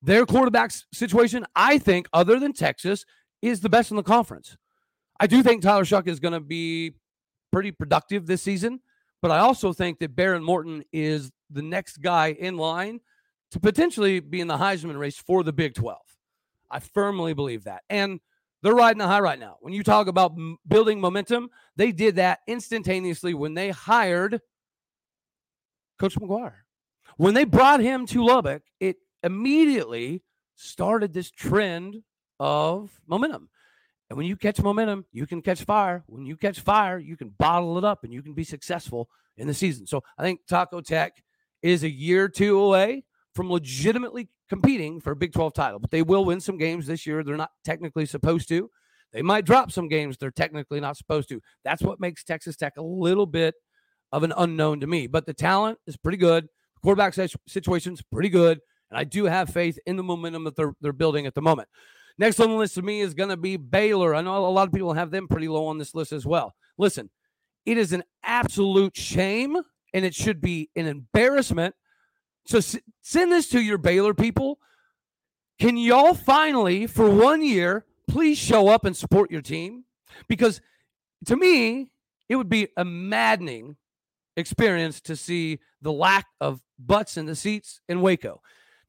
Their 0.00 0.24
quarterback 0.24 0.72
situation, 0.90 1.44
I 1.54 1.76
think, 1.76 2.08
other 2.14 2.40
than 2.40 2.54
Texas, 2.54 3.04
is 3.42 3.60
the 3.60 3.68
best 3.68 3.90
in 3.90 3.98
the 3.98 4.02
conference. 4.02 4.56
I 5.20 5.26
do 5.26 5.42
think 5.42 5.60
Tyler 5.60 5.84
Shough 5.84 6.08
is 6.08 6.18
going 6.18 6.32
to 6.32 6.40
be 6.40 6.94
pretty 7.52 7.72
productive 7.72 8.24
this 8.24 8.40
season, 8.40 8.80
but 9.20 9.30
I 9.30 9.40
also 9.40 9.74
think 9.74 9.98
that 9.98 10.16
Behren 10.16 10.42
Morton 10.42 10.82
is 10.94 11.30
the 11.50 11.60
next 11.60 11.98
guy 11.98 12.28
in 12.28 12.56
line 12.56 13.00
to 13.52 13.60
potentially 13.60 14.20
be 14.20 14.40
in 14.40 14.48
the 14.48 14.56
Heisman 14.56 14.98
race 14.98 15.16
for 15.16 15.44
the 15.44 15.52
Big 15.52 15.74
12. 15.74 15.98
I 16.70 16.80
firmly 16.80 17.34
believe 17.34 17.64
that. 17.64 17.82
And 17.90 18.18
they're 18.62 18.74
riding 18.74 18.98
the 18.98 19.06
high 19.06 19.20
right 19.20 19.38
now. 19.38 19.56
When 19.60 19.74
you 19.74 19.82
talk 19.82 20.06
about 20.06 20.32
m- 20.32 20.56
building 20.66 21.00
momentum, 21.00 21.50
they 21.76 21.92
did 21.92 22.16
that 22.16 22.40
instantaneously 22.46 23.34
when 23.34 23.52
they 23.54 23.70
hired 23.70 24.40
Coach 25.98 26.14
McGuire. 26.16 26.54
When 27.18 27.34
they 27.34 27.44
brought 27.44 27.80
him 27.80 28.06
to 28.06 28.24
Lubbock, 28.24 28.62
it 28.80 28.96
immediately 29.22 30.22
started 30.56 31.12
this 31.12 31.30
trend 31.30 31.96
of 32.40 32.90
momentum. 33.06 33.50
And 34.08 34.16
when 34.16 34.26
you 34.26 34.36
catch 34.36 34.62
momentum, 34.62 35.04
you 35.12 35.26
can 35.26 35.42
catch 35.42 35.64
fire. 35.64 36.04
When 36.06 36.24
you 36.24 36.36
catch 36.36 36.60
fire, 36.60 36.98
you 36.98 37.18
can 37.18 37.30
bottle 37.30 37.76
it 37.76 37.84
up 37.84 38.02
and 38.02 38.12
you 38.12 38.22
can 38.22 38.32
be 38.32 38.44
successful 38.44 39.10
in 39.36 39.46
the 39.46 39.54
season. 39.54 39.86
So 39.86 40.02
I 40.16 40.22
think 40.22 40.40
Taco 40.48 40.80
Tech 40.80 41.22
is 41.60 41.84
a 41.84 41.90
year 41.90 42.24
or 42.24 42.28
two 42.28 42.58
away 42.58 43.04
from 43.34 43.50
legitimately 43.50 44.28
competing 44.48 45.00
for 45.00 45.12
a 45.12 45.16
Big 45.16 45.32
12 45.32 45.54
title, 45.54 45.78
but 45.78 45.90
they 45.90 46.02
will 46.02 46.24
win 46.24 46.40
some 46.40 46.58
games 46.58 46.86
this 46.86 47.06
year. 47.06 47.24
They're 47.24 47.36
not 47.36 47.50
technically 47.64 48.06
supposed 48.06 48.48
to. 48.48 48.70
They 49.12 49.22
might 49.22 49.44
drop 49.44 49.70
some 49.70 49.88
games 49.88 50.16
they're 50.16 50.30
technically 50.30 50.80
not 50.80 50.96
supposed 50.96 51.28
to. 51.28 51.40
That's 51.64 51.82
what 51.82 52.00
makes 52.00 52.24
Texas 52.24 52.56
Tech 52.56 52.74
a 52.78 52.82
little 52.82 53.26
bit 53.26 53.54
of 54.10 54.22
an 54.22 54.32
unknown 54.36 54.80
to 54.80 54.86
me. 54.86 55.06
But 55.06 55.26
the 55.26 55.34
talent 55.34 55.78
is 55.86 55.96
pretty 55.96 56.18
good. 56.18 56.44
The 56.44 56.80
quarterback 56.82 57.14
situation 57.46 57.92
is 57.94 58.02
pretty 58.02 58.28
good. 58.28 58.60
And 58.90 58.98
I 58.98 59.04
do 59.04 59.24
have 59.24 59.50
faith 59.50 59.78
in 59.86 59.96
the 59.96 60.02
momentum 60.02 60.44
that 60.44 60.56
they're, 60.56 60.74
they're 60.80 60.92
building 60.92 61.26
at 61.26 61.34
the 61.34 61.42
moment. 61.42 61.68
Next 62.18 62.40
on 62.40 62.50
the 62.50 62.56
list 62.56 62.74
to 62.74 62.82
me 62.82 63.00
is 63.00 63.14
going 63.14 63.30
to 63.30 63.36
be 63.36 63.56
Baylor. 63.56 64.14
I 64.14 64.20
know 64.20 64.44
a 64.44 64.48
lot 64.48 64.68
of 64.68 64.74
people 64.74 64.92
have 64.92 65.10
them 65.10 65.28
pretty 65.28 65.48
low 65.48 65.66
on 65.66 65.78
this 65.78 65.94
list 65.94 66.12
as 66.12 66.26
well. 66.26 66.54
Listen, 66.76 67.08
it 67.64 67.78
is 67.78 67.92
an 67.92 68.02
absolute 68.22 68.96
shame 68.96 69.56
and 69.94 70.04
it 70.04 70.14
should 70.14 70.40
be 70.40 70.70
an 70.76 70.86
embarrassment. 70.86 71.74
So 72.46 72.58
s- 72.58 72.78
send 73.02 73.32
this 73.32 73.48
to 73.50 73.60
your 73.60 73.78
Baylor 73.78 74.14
people. 74.14 74.58
Can 75.58 75.76
y'all 75.76 76.14
finally, 76.14 76.86
for 76.86 77.08
one 77.08 77.42
year, 77.42 77.86
please 78.08 78.38
show 78.38 78.68
up 78.68 78.84
and 78.84 78.96
support 78.96 79.30
your 79.30 79.42
team? 79.42 79.84
Because 80.28 80.60
to 81.26 81.36
me, 81.36 81.90
it 82.28 82.36
would 82.36 82.48
be 82.48 82.68
a 82.76 82.84
maddening 82.84 83.76
experience 84.36 85.00
to 85.02 85.14
see 85.14 85.60
the 85.82 85.92
lack 85.92 86.26
of 86.40 86.62
butts 86.78 87.16
in 87.16 87.26
the 87.26 87.36
seats 87.36 87.80
in 87.88 88.00
Waco. 88.00 88.40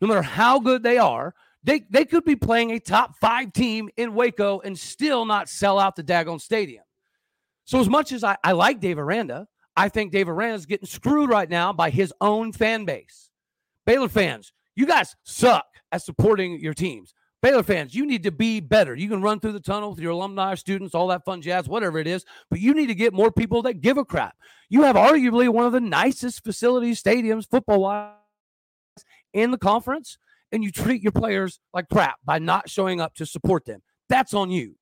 No 0.01 0.07
matter 0.07 0.21
how 0.21 0.59
good 0.59 0.83
they 0.83 0.97
are, 0.97 1.35
they, 1.63 1.81
they 1.89 2.05
could 2.05 2.25
be 2.25 2.35
playing 2.35 2.71
a 2.71 2.79
top 2.79 3.15
five 3.17 3.53
team 3.53 3.89
in 3.95 4.15
Waco 4.15 4.59
and 4.61 4.77
still 4.77 5.25
not 5.25 5.47
sell 5.47 5.79
out 5.79 5.95
the 5.95 6.03
Dagon 6.03 6.39
Stadium. 6.39 6.83
So, 7.65 7.79
as 7.79 7.87
much 7.87 8.11
as 8.11 8.23
I, 8.23 8.37
I 8.43 8.51
like 8.51 8.81
Dave 8.81 8.99
Aranda, 8.99 9.47
I 9.75 9.87
think 9.87 10.11
Dave 10.11 10.27
Aranda 10.27 10.55
is 10.55 10.65
getting 10.65 10.87
screwed 10.87 11.29
right 11.29 11.49
now 11.49 11.71
by 11.71 11.89
his 11.89 12.13
own 12.19 12.51
fan 12.51 12.83
base. 12.83 13.29
Baylor 13.85 14.09
fans, 14.09 14.53
you 14.75 14.85
guys 14.85 15.15
suck 15.23 15.65
at 15.91 16.01
supporting 16.01 16.59
your 16.59 16.73
teams. 16.73 17.13
Baylor 17.41 17.63
fans, 17.63 17.93
you 17.93 18.05
need 18.05 18.23
to 18.23 18.31
be 18.31 18.61
better. 18.61 18.95
You 18.95 19.09
can 19.09 19.21
run 19.21 19.41
through 19.41 19.51
the 19.51 19.59
tunnel 19.59 19.89
with 19.89 19.99
your 19.99 20.11
alumni, 20.11 20.55
students, 20.55 20.95
all 20.95 21.07
that 21.07 21.25
fun 21.25 21.41
jazz, 21.41 21.67
whatever 21.67 21.99
it 21.99 22.07
is, 22.07 22.23
but 22.49 22.61
you 22.61 22.73
need 22.73 22.87
to 22.87 22.95
get 22.95 23.13
more 23.13 23.31
people 23.31 23.63
that 23.63 23.81
give 23.81 23.97
a 23.97 24.05
crap. 24.05 24.35
You 24.69 24.83
have 24.83 24.95
arguably 24.95 25.49
one 25.49 25.65
of 25.65 25.73
the 25.73 25.81
nicest 25.81 26.43
facilities, 26.43 27.03
stadiums, 27.03 27.49
football 27.49 27.81
wise, 27.81 28.13
in 29.33 29.51
the 29.51 29.57
conference, 29.57 30.17
and 30.53 30.63
you 30.63 30.71
treat 30.71 31.01
your 31.01 31.11
players 31.11 31.59
like 31.73 31.89
crap 31.89 32.15
by 32.23 32.39
not 32.39 32.69
showing 32.69 33.01
up 33.01 33.13
to 33.15 33.25
support 33.25 33.65
them. 33.65 33.81
That's 34.07 34.33
on 34.33 34.49
you. 34.49 34.75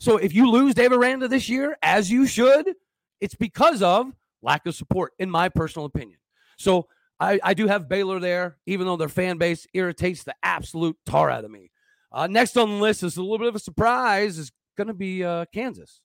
So 0.00 0.16
if 0.16 0.34
you 0.34 0.50
lose 0.50 0.74
Dave 0.74 0.90
Aranda 0.90 1.28
this 1.28 1.48
year, 1.48 1.76
as 1.82 2.10
you 2.10 2.26
should, 2.26 2.72
it's 3.20 3.36
because 3.36 3.82
of 3.82 4.12
lack 4.42 4.66
of 4.66 4.74
support, 4.74 5.12
in 5.20 5.30
my 5.30 5.48
personal 5.48 5.86
opinion. 5.86 6.18
So 6.58 6.88
I, 7.22 7.38
I 7.42 7.54
do 7.54 7.68
have 7.68 7.88
Baylor 7.88 8.18
there, 8.18 8.56
even 8.66 8.86
though 8.86 8.96
their 8.96 9.08
fan 9.08 9.38
base 9.38 9.64
irritates 9.72 10.24
the 10.24 10.34
absolute 10.42 10.96
tar 11.06 11.30
out 11.30 11.44
of 11.44 11.52
me. 11.52 11.70
Uh, 12.10 12.26
next 12.26 12.56
on 12.56 12.68
the 12.68 12.76
list 12.76 13.04
is 13.04 13.16
a 13.16 13.22
little 13.22 13.38
bit 13.38 13.46
of 13.46 13.54
a 13.54 13.60
surprise. 13.60 14.38
Is 14.38 14.50
going 14.76 14.88
to 14.88 14.94
be 14.94 15.22
uh, 15.22 15.44
Kansas. 15.54 16.00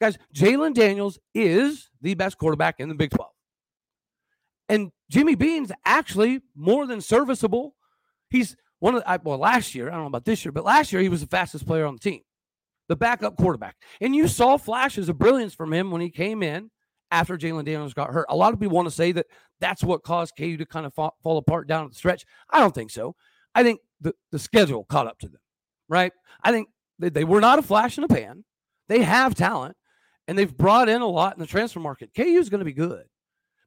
Guys, 0.00 0.18
Jalon 0.34 0.74
Daniels 0.74 1.20
is 1.32 1.90
the 2.02 2.14
best 2.14 2.38
quarterback 2.38 2.80
in 2.80 2.88
the 2.88 2.94
Big 2.96 3.10
12. 3.10 3.30
And 4.68 4.90
Jimmy 5.08 5.36
Bean's 5.36 5.70
actually 5.84 6.40
more 6.56 6.86
than 6.86 7.00
serviceable. 7.00 7.76
He's 8.28 8.56
one 8.80 8.96
of 8.96 9.02
the, 9.02 9.08
I, 9.08 9.18
well, 9.22 9.38
last 9.38 9.76
year, 9.76 9.88
I 9.88 9.92
don't 9.92 10.02
know 10.02 10.06
about 10.08 10.24
this 10.24 10.44
year, 10.44 10.52
but 10.52 10.64
last 10.64 10.92
year 10.92 11.00
he 11.00 11.08
was 11.08 11.20
the 11.20 11.28
fastest 11.28 11.66
player 11.66 11.86
on 11.86 11.94
the 11.94 12.00
team, 12.00 12.20
the 12.88 12.96
backup 12.96 13.36
quarterback. 13.36 13.76
And 14.00 14.14
you 14.14 14.26
saw 14.26 14.56
flashes 14.56 15.08
of 15.08 15.18
brilliance 15.18 15.54
from 15.54 15.72
him 15.72 15.92
when 15.92 16.00
he 16.00 16.10
came 16.10 16.42
in 16.42 16.70
after 17.16 17.38
Jalon 17.38 17.64
Daniels 17.64 17.94
got 17.94 18.12
hurt. 18.12 18.26
A 18.28 18.36
lot 18.36 18.52
of 18.52 18.60
people 18.60 18.76
want 18.76 18.86
to 18.86 18.94
say 18.94 19.10
that 19.12 19.26
that's 19.58 19.82
what 19.82 20.02
caused 20.02 20.34
KU 20.36 20.58
to 20.58 20.66
kind 20.66 20.84
of 20.84 20.92
fall, 20.92 21.16
fall 21.22 21.38
apart 21.38 21.66
down 21.66 21.88
the 21.88 21.94
stretch. 21.94 22.26
I 22.50 22.60
don't 22.60 22.74
think 22.74 22.90
so. 22.90 23.16
I 23.54 23.62
think 23.62 23.80
the, 24.02 24.14
the 24.32 24.38
schedule 24.38 24.84
caught 24.84 25.06
up 25.06 25.18
to 25.20 25.28
them, 25.28 25.40
right? 25.88 26.12
I 26.42 26.52
think 26.52 26.68
they, 26.98 27.08
they 27.08 27.24
were 27.24 27.40
not 27.40 27.58
a 27.58 27.62
flash 27.62 27.96
in 27.96 28.02
the 28.02 28.14
pan. 28.14 28.44
They 28.88 29.02
have 29.02 29.34
talent 29.34 29.76
and 30.28 30.38
they've 30.38 30.54
brought 30.54 30.90
in 30.90 31.00
a 31.00 31.06
lot 31.06 31.34
in 31.34 31.40
the 31.40 31.46
transfer 31.46 31.80
market. 31.80 32.10
KU 32.14 32.22
is 32.22 32.50
going 32.50 32.58
to 32.58 32.66
be 32.66 32.74
good. 32.74 33.04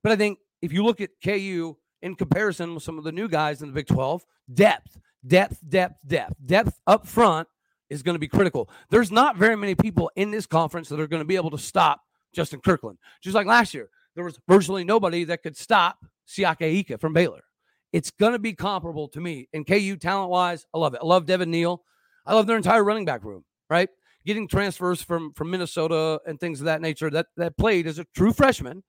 But 0.03 0.12
I 0.12 0.15
think 0.15 0.38
if 0.62 0.72
you 0.72 0.84
look 0.84 1.01
at 1.01 1.10
KU 1.24 1.75
in 2.03 2.15
comparison 2.15 2.75
with 2.75 2.84
some 2.84 3.00
of 3.00 3.03
the 3.03 3.12
new 3.12 3.27
guys 3.27 3.63
in 3.63 3.70
the 3.70 3.74
Big 3.74 3.88
12, 3.88 4.24
depth, 4.53 5.00
depth, 5.26 5.58
depth, 5.67 5.95
depth, 6.06 6.36
depth 6.45 6.80
up 6.86 7.08
front 7.08 7.47
is 7.89 8.04
going 8.04 8.13
to 8.13 8.19
be 8.19 8.28
critical. 8.28 8.69
There's 8.91 9.12
not 9.12 9.38
very 9.38 9.58
many 9.58 9.74
people 9.74 10.12
in 10.15 10.30
this 10.30 10.45
conference 10.45 10.88
that 10.89 11.00
are 11.00 11.08
going 11.08 11.21
to 11.21 11.26
be 11.26 11.36
able 11.36 11.50
to 11.50 11.58
stop 11.58 12.02
Justin 12.34 12.60
Kirkland. 12.62 12.98
Just 13.22 13.36
like 13.36 13.48
last 13.48 13.74
year, 13.74 13.89
there 14.15 14.24
was 14.24 14.39
virtually 14.48 14.84
nobody 14.84 15.24
that 15.26 15.44
could 15.44 15.58
stop 15.58 16.06
Siaki 16.28 16.80
Ika 16.80 16.98
from 16.98 17.13
Baylor. 17.13 17.44
It's 17.92 18.12
going 18.12 18.34
to 18.34 18.39
be 18.39 18.54
comparable 18.54 19.08
to 19.10 19.20
me. 19.22 19.48
And 19.54 19.65
KU 19.65 19.96
talent 19.98 20.30
wise, 20.30 20.65
I 20.74 20.78
love 20.78 20.94
it. 20.94 21.00
I 21.02 21.06
love 21.06 21.26
Devin 21.26 21.50
Neal. 21.50 21.84
I 22.26 22.36
love 22.36 22.46
their 22.46 22.58
entire 22.58 22.84
running 22.84 23.06
back 23.06 23.24
room, 23.24 23.44
right? 23.70 23.89
Getting 24.26 24.48
transfers 24.48 25.02
from 25.02 25.34
from 25.34 25.50
Minnesota 25.50 26.20
and 26.28 26.39
things 26.39 26.60
of 26.60 26.65
that 26.65 26.82
nature 26.82 27.10
that 27.10 27.28
that 27.38 27.58
played 27.58 27.88
as 27.88 27.98
a 27.98 28.06
true 28.15 28.34
freshman 28.34 28.84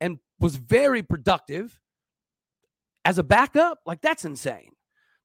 and 0.00 0.18
was 0.38 0.56
very 0.56 1.02
productive 1.02 1.80
as 3.04 3.18
a 3.18 3.24
backup. 3.24 3.78
Like 3.86 4.00
that's 4.02 4.24
insane. 4.24 4.70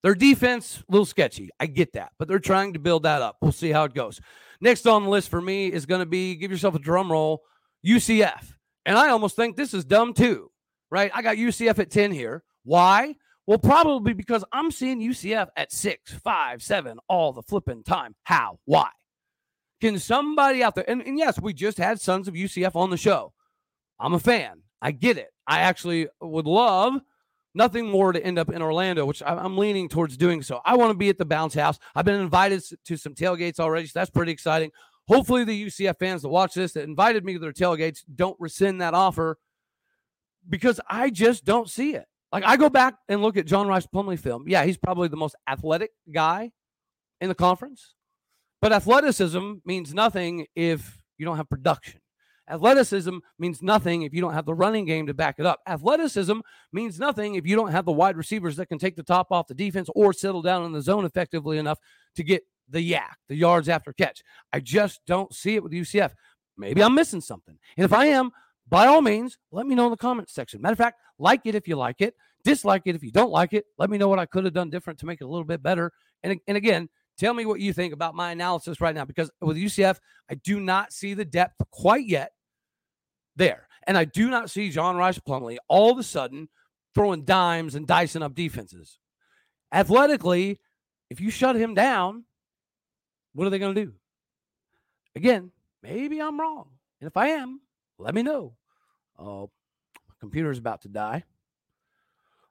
Their 0.02 0.16
defense, 0.16 0.82
a 0.88 0.92
little 0.92 1.06
sketchy. 1.06 1.50
I 1.60 1.66
get 1.66 1.94
that, 1.94 2.14
but 2.18 2.28
they're 2.28 2.40
trying 2.40 2.74
to 2.74 2.80
build 2.80 3.04
that 3.04 3.22
up. 3.22 3.38
We'll 3.42 3.52
see 3.52 3.72
how 3.72 3.84
it 3.84 3.94
goes. 3.94 4.22
Next 4.62 4.88
on 4.88 5.04
the 5.04 5.10
list 5.10 5.30
for 5.30 5.42
me 5.42 5.72
is 5.72 5.86
going 5.86 6.00
to 6.00 6.06
be 6.06 6.36
give 6.36 6.52
yourself 6.52 6.76
a 6.76 6.80
drum 6.80 7.12
roll, 7.12 7.44
UCF. 7.86 8.54
And 8.86 8.98
I 8.98 9.10
almost 9.10 9.36
think 9.36 9.56
this 9.56 9.74
is 9.74 9.86
dumb 9.86 10.14
too, 10.14 10.52
right? 10.90 11.12
I 11.14 11.22
got 11.22 11.38
UCF 11.38 11.80
at 11.80 11.92
10 11.92 12.12
here. 12.12 12.44
Why? 12.64 13.16
Well, 13.46 13.58
probably 13.58 14.14
because 14.14 14.44
I'm 14.52 14.72
seeing 14.72 15.02
UCF 15.02 15.48
at 15.58 15.72
six, 15.72 16.14
five, 16.14 16.62
seven 16.62 17.00
all 17.08 17.34
the 17.34 17.42
flipping 17.42 17.84
time. 17.84 18.16
How? 18.24 18.60
Why? 18.66 18.90
Can 19.82 19.98
somebody 19.98 20.62
out 20.62 20.76
there, 20.76 20.88
and, 20.88 21.02
and 21.02 21.18
yes, 21.18 21.40
we 21.40 21.54
just 21.54 21.78
had 21.78 22.00
Sons 22.02 22.28
of 22.28 22.34
UCF 22.34 22.76
on 22.76 22.90
the 22.90 22.98
show. 22.98 23.34
I'm 24.00 24.14
a 24.14 24.20
fan. 24.20 24.62
I 24.82 24.92
get 24.92 25.18
it. 25.18 25.30
I 25.48 25.62
actually 25.62 26.10
would 26.22 26.46
love 26.46 27.02
nothing 27.56 27.90
more 27.90 28.12
to 28.12 28.24
end 28.24 28.38
up 28.38 28.50
in 28.50 28.62
Orlando, 28.62 29.06
which 29.06 29.24
I'm 29.26 29.58
leaning 29.58 29.90
towards 29.90 30.16
doing 30.16 30.42
so. 30.44 30.62
I 30.64 30.76
want 30.76 30.92
to 30.92 30.98
be 30.98 31.10
at 31.10 31.18
the 31.18 31.26
bounce 31.26 31.54
house. 31.54 31.80
I've 31.96 32.06
been 32.06 32.22
invited 32.22 32.64
to 32.86 32.98
some 32.98 33.16
tailgates 33.16 33.60
already, 33.60 33.88
so 33.88 34.00
that's 34.00 34.12
pretty 34.12 34.32
exciting. 34.32 34.72
Hopefully, 35.10 35.44
the 35.44 35.66
UCF 35.66 35.98
fans 35.98 36.22
that 36.22 36.30
watch 36.30 36.54
this 36.54 36.74
that 36.74 36.84
invited 36.84 37.26
me 37.26 37.34
to 37.34 37.40
their 37.40 37.52
tailgates 37.52 38.04
don't 38.16 38.40
rescind 38.40 38.80
that 38.80 38.94
offer 38.94 39.40
because 40.48 40.80
I 40.88 41.10
just 41.10 41.44
don't 41.46 41.70
see 41.70 41.96
it. 41.96 42.06
Like 42.32 42.44
I 42.44 42.58
go 42.58 42.70
back 42.70 42.94
and 43.10 43.22
look 43.22 43.36
at 43.36 43.48
John 43.48 43.68
Rhys 43.68 43.88
Plumlee 43.88 44.20
film. 44.20 44.46
Yeah, 44.48 44.64
he's 44.64 44.78
probably 44.78 45.08
the 45.08 45.18
most 45.18 45.36
athletic 45.48 45.90
guy 46.12 46.52
in 47.20 47.28
the 47.28 47.36
conference. 47.36 47.96
But 48.62 48.72
athleticism 48.72 49.54
means 49.66 49.96
nothing 49.96 50.46
if 50.56 51.02
you 51.18 51.26
don't 51.26 51.38
have 51.38 51.50
production. 51.50 52.02
Athleticism 52.48 53.18
means 53.40 53.62
nothing 53.64 54.04
if 54.04 54.14
you 54.14 54.22
don't 54.22 54.34
have 54.34 54.46
the 54.46 54.54
running 54.54 54.86
game 54.86 55.08
to 55.08 55.14
back 55.14 55.36
it 55.40 55.46
up. 55.46 55.60
Athleticism 55.68 56.40
means 56.72 57.00
nothing 57.00 57.36
if 57.36 57.48
you 57.48 57.56
don't 57.56 57.72
have 57.72 57.86
the 57.86 57.92
wide 57.92 58.18
receivers 58.18 58.56
that 58.58 58.68
can 58.68 58.78
take 58.78 58.96
the 58.96 59.04
top 59.04 59.32
off 59.32 59.48
the 59.48 59.54
defense 59.56 59.90
or 59.96 60.14
settle 60.14 60.42
down 60.42 60.66
in 60.66 60.72
the 60.72 60.82
zone 60.82 61.06
effectively 61.06 61.58
enough 61.58 61.80
to 62.16 62.24
get 62.24 62.44
the 62.70 62.92
YAC, 62.92 63.14
the 63.28 63.36
yards 63.36 63.70
after 63.70 63.94
catch. 63.94 64.24
I 64.54 64.60
just 64.60 65.02
don't 65.06 65.34
see 65.34 65.56
it 65.56 65.64
with 65.64 65.72
UCF. 65.72 66.12
Maybe 66.58 66.84
I'm 66.84 66.96
missing 66.96 67.22
something. 67.22 67.58
And 67.78 67.86
if 67.86 67.94
I 67.94 68.08
am, 68.08 68.32
by 68.68 68.86
all 68.88 69.02
means, 69.02 69.38
let 69.52 69.66
me 69.66 69.76
know 69.76 69.86
in 69.86 69.92
the 69.92 69.98
comments 69.98 70.34
section. 70.34 70.62
Matter 70.62 70.74
of 70.74 70.78
fact, 70.78 71.00
like 71.18 71.42
it 71.46 71.56
if 71.56 71.68
you 71.68 71.76
like 71.76 72.02
it, 72.02 72.16
dislike 72.44 72.84
it 72.86 72.96
if 72.96 73.04
you 73.04 73.12
don't 73.12 73.32
like 73.32 73.54
it. 73.54 73.66
Let 73.78 73.90
me 73.90 73.98
know 73.98 74.08
what 74.08 74.20
I 74.20 74.26
could 74.26 74.46
have 74.46 74.54
done 74.54 74.70
different 74.70 75.00
to 75.00 75.06
make 75.06 75.22
it 75.22 75.26
a 75.26 75.28
little 75.28 75.46
bit 75.46 75.64
better. 75.64 75.92
And, 76.24 76.40
and 76.48 76.58
again, 76.58 76.90
tell 77.18 77.34
me 77.34 77.46
what 77.46 77.60
you 77.60 77.74
think 77.74 77.94
about 77.94 78.16
my 78.16 78.32
analysis 78.32 78.80
right 78.82 78.94
now 78.94 79.06
because 79.06 79.32
with 79.42 79.58
UCF, 79.58 79.98
I 80.30 80.36
do 80.36 80.60
not 80.60 80.94
see 80.94 81.14
the 81.14 81.26
depth 81.26 81.62
quite 81.72 82.06
yet 82.06 82.32
there. 83.36 83.68
And 83.88 83.98
I 83.98 84.06
do 84.06 84.30
not 84.30 84.52
see 84.52 84.70
John 84.70 84.98
Rhys 84.98 85.18
Plumlee 85.20 85.58
all 85.68 85.92
of 85.92 85.98
a 85.98 86.04
sudden 86.04 86.50
throwing 86.94 87.24
dimes 87.24 87.76
and 87.76 87.88
dicing 87.88 88.22
up 88.22 88.36
defenses. 88.36 89.00
Athletically, 89.72 90.60
if 91.10 91.20
you 91.20 91.32
shut 91.32 91.56
him 91.56 91.74
down, 91.74 92.26
what 93.34 93.48
are 93.48 93.50
they 93.50 93.60
going 93.60 93.76
to 93.76 93.86
do? 93.86 93.94
Again, 95.16 95.52
maybe 95.82 96.22
I'm 96.22 96.40
wrong. 96.40 96.70
And 97.02 97.08
if 97.08 97.18
I 97.18 97.30
am, 97.30 97.62
let 97.98 98.14
me 98.14 98.24
know. 98.24 98.56
Oh, 99.18 99.50
my 100.08 100.16
computer's 100.20 100.58
about 100.58 100.82
to 100.84 100.90
die. 100.90 101.24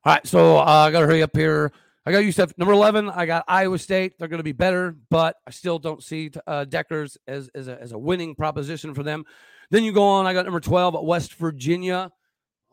All 0.04 0.14
right, 0.14 0.26
so 0.26 0.58
uh, 0.58 0.62
I 0.62 0.90
got 0.90 1.00
to 1.00 1.06
hurry 1.06 1.22
up 1.22 1.36
here. 1.36 1.72
I 2.06 2.12
got 2.12 2.22
UCF 2.22 2.56
number 2.56 2.72
11. 2.72 3.10
I 3.10 3.26
got 3.26 3.44
Iowa 3.48 3.78
State. 3.78 4.14
They're 4.18 4.28
going 4.28 4.38
to 4.38 4.44
be 4.44 4.52
better, 4.52 4.96
but 5.10 5.36
I 5.46 5.50
still 5.50 5.78
don't 5.78 6.02
see 6.02 6.30
uh, 6.46 6.64
Dekkers 6.66 7.18
as, 7.26 7.50
as, 7.54 7.68
a, 7.68 7.80
as 7.80 7.92
a 7.92 7.98
winning 7.98 8.34
proposition 8.34 8.94
for 8.94 9.02
them. 9.02 9.24
Then 9.70 9.84
you 9.84 9.92
go 9.92 10.04
on. 10.04 10.26
I 10.26 10.32
got 10.32 10.46
number 10.46 10.60
12 10.60 10.94
at 10.94 11.04
West 11.04 11.34
Virginia. 11.34 12.10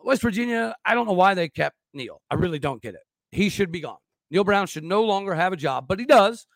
West 0.03 0.21
Virginia, 0.21 0.75
I 0.85 0.93
don't 0.93 1.07
know 1.07 1.13
why 1.13 1.33
they 1.33 1.49
kept 1.49 1.75
Neal. 1.93 2.21
I 2.29 2.35
really 2.35 2.59
don't 2.59 2.81
get 2.81 2.93
it. 2.93 3.01
He 3.31 3.49
should 3.49 3.71
be 3.71 3.81
gone. 3.81 3.97
Neal 4.31 4.43
Brown 4.43 4.67
should 4.67 4.83
no 4.83 5.03
longer 5.03 5.33
have 5.33 5.51
a 5.51 5.57
job, 5.57 5.87
but 5.87 5.99
he 5.99 6.05
does. 6.05 6.47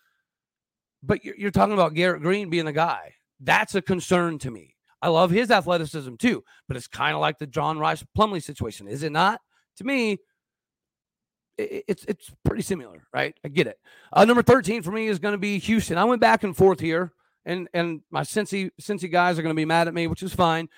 But 1.01 1.23
you're, 1.23 1.35
you're 1.35 1.51
talking 1.51 1.73
about 1.73 1.93
Garrett 1.93 2.21
Green 2.21 2.49
being 2.49 2.65
the 2.65 2.73
guy. 2.73 3.13
That's 3.39 3.75
a 3.75 3.81
concern 3.81 4.37
to 4.39 4.51
me. 4.51 4.75
I 5.01 5.07
love 5.07 5.31
his 5.31 5.49
athleticism 5.49 6.15
too, 6.15 6.43
but 6.67 6.75
it's 6.75 6.87
kind 6.87 7.15
of 7.15 7.21
like 7.21 7.39
the 7.39 7.47
John 7.47 7.79
Rhys 7.79 8.03
Plumlee 8.17 8.43
situation, 8.43 8.87
is 8.87 9.03
it 9.03 9.13
not? 9.13 9.39
To 9.77 9.85
me, 9.85 10.17
it's 11.57 12.03
it's 12.05 12.31
pretty 12.45 12.63
similar, 12.63 13.07
right? 13.13 13.37
I 13.43 13.49
get 13.49 13.67
it. 13.67 13.77
Uh, 14.13 14.25
number 14.25 14.41
13 14.43 14.81
for 14.81 14.91
me 14.91 15.07
is 15.07 15.19
going 15.19 15.33
to 15.33 15.37
be 15.37 15.57
Houston. 15.59 15.97
I 15.97 16.05
went 16.05 16.21
back 16.21 16.43
and 16.43 16.55
forth 16.55 16.79
here, 16.79 17.13
and 17.45 17.67
and 17.73 18.01
my 18.11 18.21
Cincy 18.21 18.71
Cincy 18.81 19.11
guys 19.11 19.37
are 19.37 19.41
going 19.41 19.55
to 19.55 19.59
be 19.59 19.65
mad 19.65 19.87
at 19.87 19.93
me, 19.93 20.07
which 20.07 20.23
is 20.23 20.33
fine. 20.33 20.69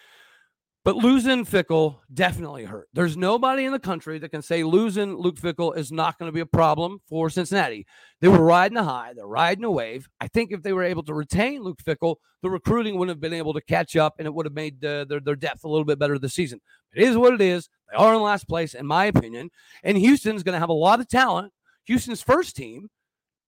But 0.84 0.96
losing 0.96 1.46
Fickell 1.46 1.98
definitely 2.12 2.64
hurt. 2.64 2.88
There's 2.92 3.16
nobody 3.16 3.66
in 3.66 3.72
the 3.72 3.80
country 3.80 4.18
that 4.18 4.30
can 4.30 4.42
say 4.42 4.64
losing 4.64 5.16
Luke 5.16 5.36
Fickell 5.36 5.78
is 5.78 5.92
not 5.92 6.18
going 6.18 6.28
to 6.28 6.34
be 6.34 6.40
a 6.40 6.46
problem 6.46 7.00
for 7.08 7.30
Cincinnati. 7.30 7.86
They 8.20 8.28
were 8.28 8.44
riding 8.44 8.80
a 8.80 8.84
high, 8.84 9.14
they're 9.16 9.28
riding 9.28 9.64
a 9.64 9.70
wave. 9.70 10.10
I 10.20 10.28
think 10.28 10.52
if 10.52 10.64
they 10.64 10.74
were 10.74 10.84
able 10.84 11.04
to 11.04 11.14
retain 11.14 11.62
Luke 11.62 11.82
Fickell, 11.86 12.16
the 12.42 12.50
recruiting 12.50 12.98
wouldn't 12.98 13.16
have 13.16 13.22
been 13.22 13.38
able 13.38 13.54
to 13.54 13.62
catch 13.62 13.96
up 13.96 14.16
and 14.18 14.26
it 14.26 14.34
would 14.34 14.48
have 14.48 14.56
made 14.56 14.82
their, 14.82 15.06
their 15.06 15.36
depth 15.36 15.64
a 15.64 15.70
little 15.70 15.86
bit 15.86 16.00
better 16.00 16.18
this 16.18 16.34
season. 16.34 16.60
It 16.96 17.04
is 17.04 17.16
what 17.16 17.36
it 17.36 17.42
is. 17.42 17.70
They 17.92 17.98
are 17.98 18.16
in 18.16 18.22
last 18.22 18.48
place, 18.48 18.74
in 18.74 18.88
my 18.88 19.06
opinion. 19.06 19.52
And 19.84 19.98
Houston's 20.00 20.42
going 20.42 20.54
to 20.54 20.60
have 20.60 20.70
a 20.70 20.74
lot 20.74 21.00
of 21.00 21.08
talent. 21.08 21.54
Houston's 21.86 22.24
first 22.24 22.56
team 22.56 22.90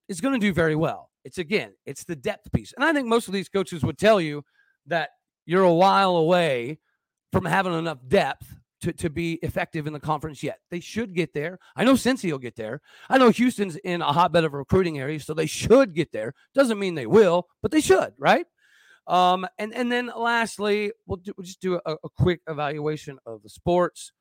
is 0.08 0.20
going 0.20 0.34
to 0.34 0.46
do 0.46 0.52
very 0.52 0.76
well. 0.76 1.10
It's 1.24 1.38
again, 1.38 1.72
it's 1.84 2.04
the 2.04 2.14
depth 2.14 2.52
piece. 2.52 2.72
And 2.74 2.84
I 2.84 2.92
think 2.92 3.08
most 3.08 3.26
of 3.26 3.34
these 3.34 3.48
coaches 3.48 3.82
would 3.82 3.98
tell 3.98 4.20
you 4.20 4.44
that 4.86 5.10
you're 5.46 5.64
a 5.64 5.74
while 5.74 6.16
away 6.16 6.78
from 7.34 7.44
having 7.44 7.76
enough 7.76 7.98
depth 8.06 8.46
to, 8.80 8.92
to 8.92 9.10
be 9.10 9.34
effective 9.42 9.88
in 9.88 9.92
the 9.92 9.98
conference 9.98 10.40
yet. 10.40 10.60
They 10.70 10.78
should 10.78 11.14
get 11.14 11.34
there. 11.34 11.58
I 11.74 11.82
know 11.82 11.94
Cincy 11.94 12.30
will 12.30 12.38
get 12.38 12.54
there. 12.54 12.80
I 13.08 13.18
know 13.18 13.30
Houston's 13.30 13.74
in 13.76 14.02
a 14.02 14.12
hotbed 14.12 14.44
of 14.44 14.52
recruiting 14.52 15.00
areas, 15.00 15.24
so 15.24 15.34
they 15.34 15.46
should 15.46 15.94
get 15.94 16.12
there. 16.12 16.32
Doesn't 16.54 16.78
mean 16.78 16.94
they 16.94 17.06
will, 17.06 17.48
but 17.60 17.72
they 17.72 17.80
should, 17.80 18.12
right? 18.18 18.46
Um, 19.08 19.46
and 19.58 19.74
and 19.74 19.90
then 19.90 20.12
lastly, 20.16 20.92
we'll, 21.06 21.16
do, 21.16 21.32
we'll 21.36 21.44
just 21.44 21.60
do 21.60 21.80
a, 21.84 21.96
a 22.04 22.08
quick 22.16 22.40
evaluation 22.48 23.18
of 23.26 23.42
the 23.42 23.48
sports. 23.48 24.12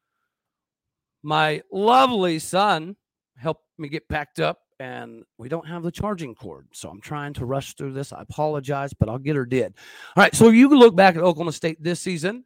My 1.22 1.62
lovely 1.72 2.40
son 2.40 2.96
helped 3.38 3.64
me 3.78 3.90
get 3.90 4.10
packed 4.10 4.40
up, 4.40 4.60
and 4.80 5.24
we 5.38 5.50
don't 5.50 5.68
have 5.68 5.84
the 5.84 5.92
charging 5.92 6.34
cord, 6.34 6.68
so 6.74 6.90
I'm 6.90 7.00
trying 7.00 7.34
to 7.34 7.46
rush 7.46 7.76
through 7.76 7.94
this. 7.94 8.12
I 8.12 8.24
apologize, 8.24 8.94
but 8.94 9.08
I'll 9.08 9.20
get 9.20 9.36
her 9.36 9.46
did. 9.46 9.76
All 10.16 10.24
right, 10.24 10.34
so 10.34 10.50
you 10.50 10.68
can 10.68 10.80
look 10.80 10.96
back 10.96 11.16
at 11.16 11.22
Oklahoma 11.22 11.52
State 11.52 11.82
this 11.82 12.00
season 12.02 12.44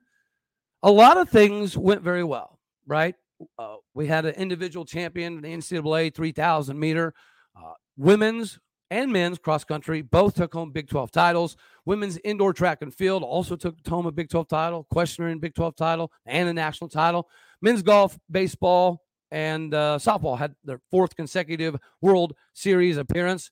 a 0.84 0.92
lot 0.92 1.18
of 1.18 1.30
things 1.30 1.78
went 1.78 2.02
very 2.02 2.24
well, 2.24 2.60
right? 2.86 3.16
Uh, 3.58 3.76
we 3.94 4.08
had 4.08 4.26
an 4.26 4.36
individual 4.36 4.86
champion 4.86 5.38
in 5.38 5.42
the 5.42 5.50
NCAA 5.50 6.14
3000 6.14 6.80
meter. 6.80 7.14
Uh, 7.56 7.74
women's 7.98 8.60
and 8.90 9.12
men's 9.12 9.38
cross 9.38 9.64
country 9.64 10.02
both 10.02 10.36
took 10.36 10.54
home 10.54 10.72
Big 10.72 10.88
12 10.88 11.12
titles. 11.12 11.58
Women's 11.86 12.18
indoor 12.24 12.54
track 12.54 12.82
and 12.82 12.94
field 12.94 13.24
also 13.24 13.56
took 13.56 13.76
home 13.88 14.06
a 14.06 14.12
Big 14.12 14.30
12 14.30 14.48
title, 14.48 14.88
questioning 14.90 15.40
Big 15.40 15.56
12 15.56 15.76
title, 15.76 16.12
and 16.26 16.48
a 16.48 16.54
national 16.54 16.90
title. 16.90 17.28
Men's 17.62 17.82
golf, 17.82 18.18
baseball, 18.32 19.04
and 19.32 19.74
uh, 19.74 19.98
softball 20.00 20.38
had 20.38 20.56
their 20.64 20.80
fourth 20.90 21.16
consecutive 21.16 21.76
World 22.02 22.34
Series 22.54 22.98
appearance. 22.98 23.52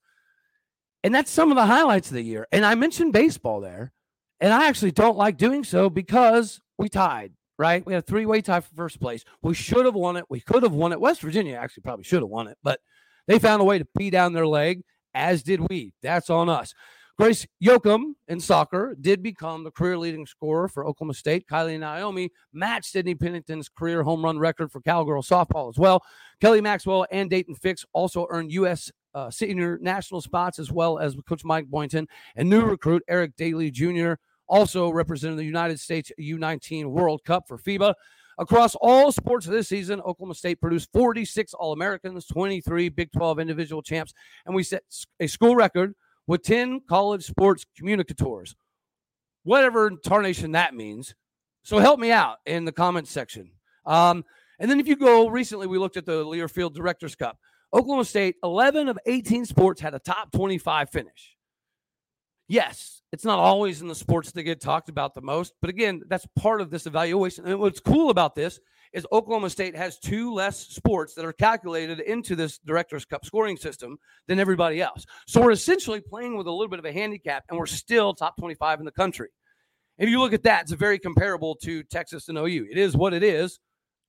And 1.04 1.14
that's 1.14 1.32
some 1.32 1.52
of 1.52 1.56
the 1.56 1.66
highlights 1.66 2.08
of 2.08 2.16
the 2.16 2.24
year. 2.24 2.48
And 2.52 2.66
I 2.66 2.76
mentioned 2.76 3.14
baseball 3.14 3.62
there. 3.62 3.92
And 4.40 4.54
I 4.54 4.68
actually 4.68 4.92
don't 4.92 5.18
like 5.18 5.38
doing 5.38 5.64
so 5.64 5.90
because 5.90 6.60
we 6.78 6.90
tied, 6.90 7.34
right? 7.58 7.86
We 7.86 7.94
had 7.94 8.04
a 8.04 8.06
three 8.06 8.26
way 8.26 8.42
tie 8.42 8.60
for 8.60 8.74
first 8.76 9.00
place. 9.00 9.24
We 9.42 9.54
should 9.54 9.86
have 9.86 9.96
won 9.96 10.18
it. 10.18 10.26
We 10.30 10.42
could 10.42 10.64
have 10.64 10.74
won 10.74 10.92
it. 10.92 11.00
West 11.00 11.22
Virginia 11.22 11.56
actually 11.56 11.82
probably 11.84 12.04
should 12.04 12.22
have 12.22 12.30
won 12.30 12.48
it, 12.48 12.58
but 12.64 12.80
they 13.28 13.40
found 13.40 13.62
a 13.62 13.66
way 13.66 13.80
to 13.80 13.88
pee 13.98 14.10
down 14.10 14.34
their 14.34 14.48
leg, 14.48 14.84
as 15.14 15.44
did 15.44 15.62
we. 15.70 15.94
That's 16.02 16.30
on 16.30 16.50
us. 16.50 16.74
Grace 17.18 17.48
Yochum 17.64 18.16
in 18.28 18.42
soccer 18.42 18.94
did 19.00 19.24
become 19.24 19.64
the 19.64 19.72
career 19.72 19.98
leading 19.98 20.26
scorer 20.26 20.68
for 20.68 20.86
Oklahoma 20.86 21.14
State. 21.14 21.48
Kiley 21.48 21.80
Naomi 21.80 22.30
matched 22.52 22.92
Sydney 22.92 23.16
Pennington's 23.16 23.70
career 23.70 24.04
home 24.04 24.22
run 24.22 24.38
record 24.38 24.70
for 24.70 24.82
Cowgirl 24.82 25.24
softball 25.24 25.70
as 25.70 25.78
well. 25.78 26.04
Kelly 26.42 26.60
Maxwell 26.60 27.06
and 27.12 27.32
Daton 27.32 27.58
Fix 27.58 27.86
also 27.94 28.28
earned 28.30 28.52
U.S. 28.52 28.92
Uh, 29.16 29.32
senior 29.32 29.80
national 29.82 30.22
spots 30.22 30.60
as 30.60 30.72
well 30.72 31.00
as 31.00 31.16
Coach 31.28 31.44
Mike 31.44 31.66
Boynton 31.68 32.08
and 32.36 32.50
new 32.50 32.62
recruit 32.62 33.02
Eric 33.08 33.36
Dailey 33.36 33.72
Jr 33.72 34.20
also 34.48 34.90
representing 34.90 35.38
the 35.38 35.44
United 35.44 35.80
States 35.80 36.12
U19 36.20 36.86
World 36.86 37.24
Cup 37.24 37.48
for 37.48 37.58
FIBA. 37.58 37.94
Across 38.38 38.76
all 38.82 39.12
sports 39.12 39.46
this 39.46 39.70
season, 39.70 40.02
Oklahoma 40.02 40.36
State 40.36 40.60
produced 40.60 40.92
46 40.92 41.54
All 41.54 41.72
Americans, 41.72 42.26
23 42.26 42.90
Big 42.90 43.12
12 43.14 43.40
individual 43.40 43.82
champs, 43.82 44.14
and 44.46 44.54
we 44.54 44.64
set 44.64 44.84
a 45.20 45.28
school 45.28 45.56
record 45.56 45.96
with 46.28 46.44
10 46.44 46.82
college 46.90 47.24
sports 47.24 47.66
communicators. 47.78 48.56
Whatever 49.44 49.92
tarnation 50.04 50.52
that 50.52 50.74
means. 50.74 51.16
So 51.64 51.80
help 51.80 52.00
me 52.00 52.12
out 52.12 52.38
in 52.46 52.66
the 52.66 52.72
comments 52.72 53.12
section. 53.12 53.52
Um, 53.86 54.26
and 54.60 54.70
then 54.70 54.80
if 54.80 54.88
you 54.88 54.96
go 54.96 55.30
recently, 55.30 55.68
we 55.68 55.78
looked 55.78 55.98
at 55.98 56.06
the 56.06 56.26
Learfield 56.26 56.74
Directors 56.74 57.16
Cup. 57.16 57.38
Oklahoma 57.76 58.06
State, 58.06 58.38
11 58.42 58.88
of 58.88 58.98
18 59.06 59.46
sports 59.46 59.82
had 59.82 59.94
a 59.94 60.00
top 60.00 60.32
25 60.32 60.90
finish. 60.90 61.36
Yes, 62.48 63.02
it's 63.12 63.26
not 63.26 63.38
always 63.38 63.82
in 63.82 63.90
the 63.90 63.96
sports 63.96 64.32
that 64.32 64.44
get 64.44 64.62
talked 64.62 64.88
about 64.88 65.14
the 65.14 65.22
most, 65.22 65.54
but 65.62 65.70
again, 65.70 66.02
that's 66.08 66.26
part 66.38 66.62
of 66.62 66.70
this 66.70 66.86
evaluation. 66.86 67.46
And 67.46 67.60
what's 67.60 67.82
cool 67.82 68.12
about 68.12 68.34
this 68.34 68.62
is 68.94 69.06
Oklahoma 69.12 69.50
State 69.50 69.76
has 69.76 70.00
two 70.00 70.34
less 70.34 70.68
sports 70.68 71.16
that 71.16 71.26
are 71.26 71.34
calculated 71.34 72.00
into 72.00 72.34
this 72.34 72.60
Directors 72.60 73.04
Cup 73.04 73.26
scoring 73.26 73.58
system 73.58 73.98
than 74.28 74.40
everybody 74.40 74.82
else. 74.82 75.06
So 75.28 75.42
we're 75.42 75.52
essentially 75.52 76.00
playing 76.00 76.38
with 76.38 76.48
a 76.48 76.52
little 76.52 76.70
bit 76.70 76.80
of 76.80 76.86
a 76.86 76.94
handicap, 76.94 77.44
and 77.50 77.60
we're 77.60 77.66
still 77.66 78.14
top 78.14 78.38
25 78.38 78.80
in 78.80 78.86
the 78.86 78.92
country. 78.92 79.30
If 79.98 80.08
you 80.08 80.22
look 80.22 80.34
at 80.34 80.44
that, 80.44 80.64
it's 80.64 80.72
very 80.72 81.00
comparable 81.00 81.56
to 81.64 81.84
Texas 81.84 82.30
and 82.30 82.38
OU. 82.38 82.68
It 82.72 82.78
is 82.78 82.96
what 82.96 83.14
it 83.14 83.24
is, 83.24 83.60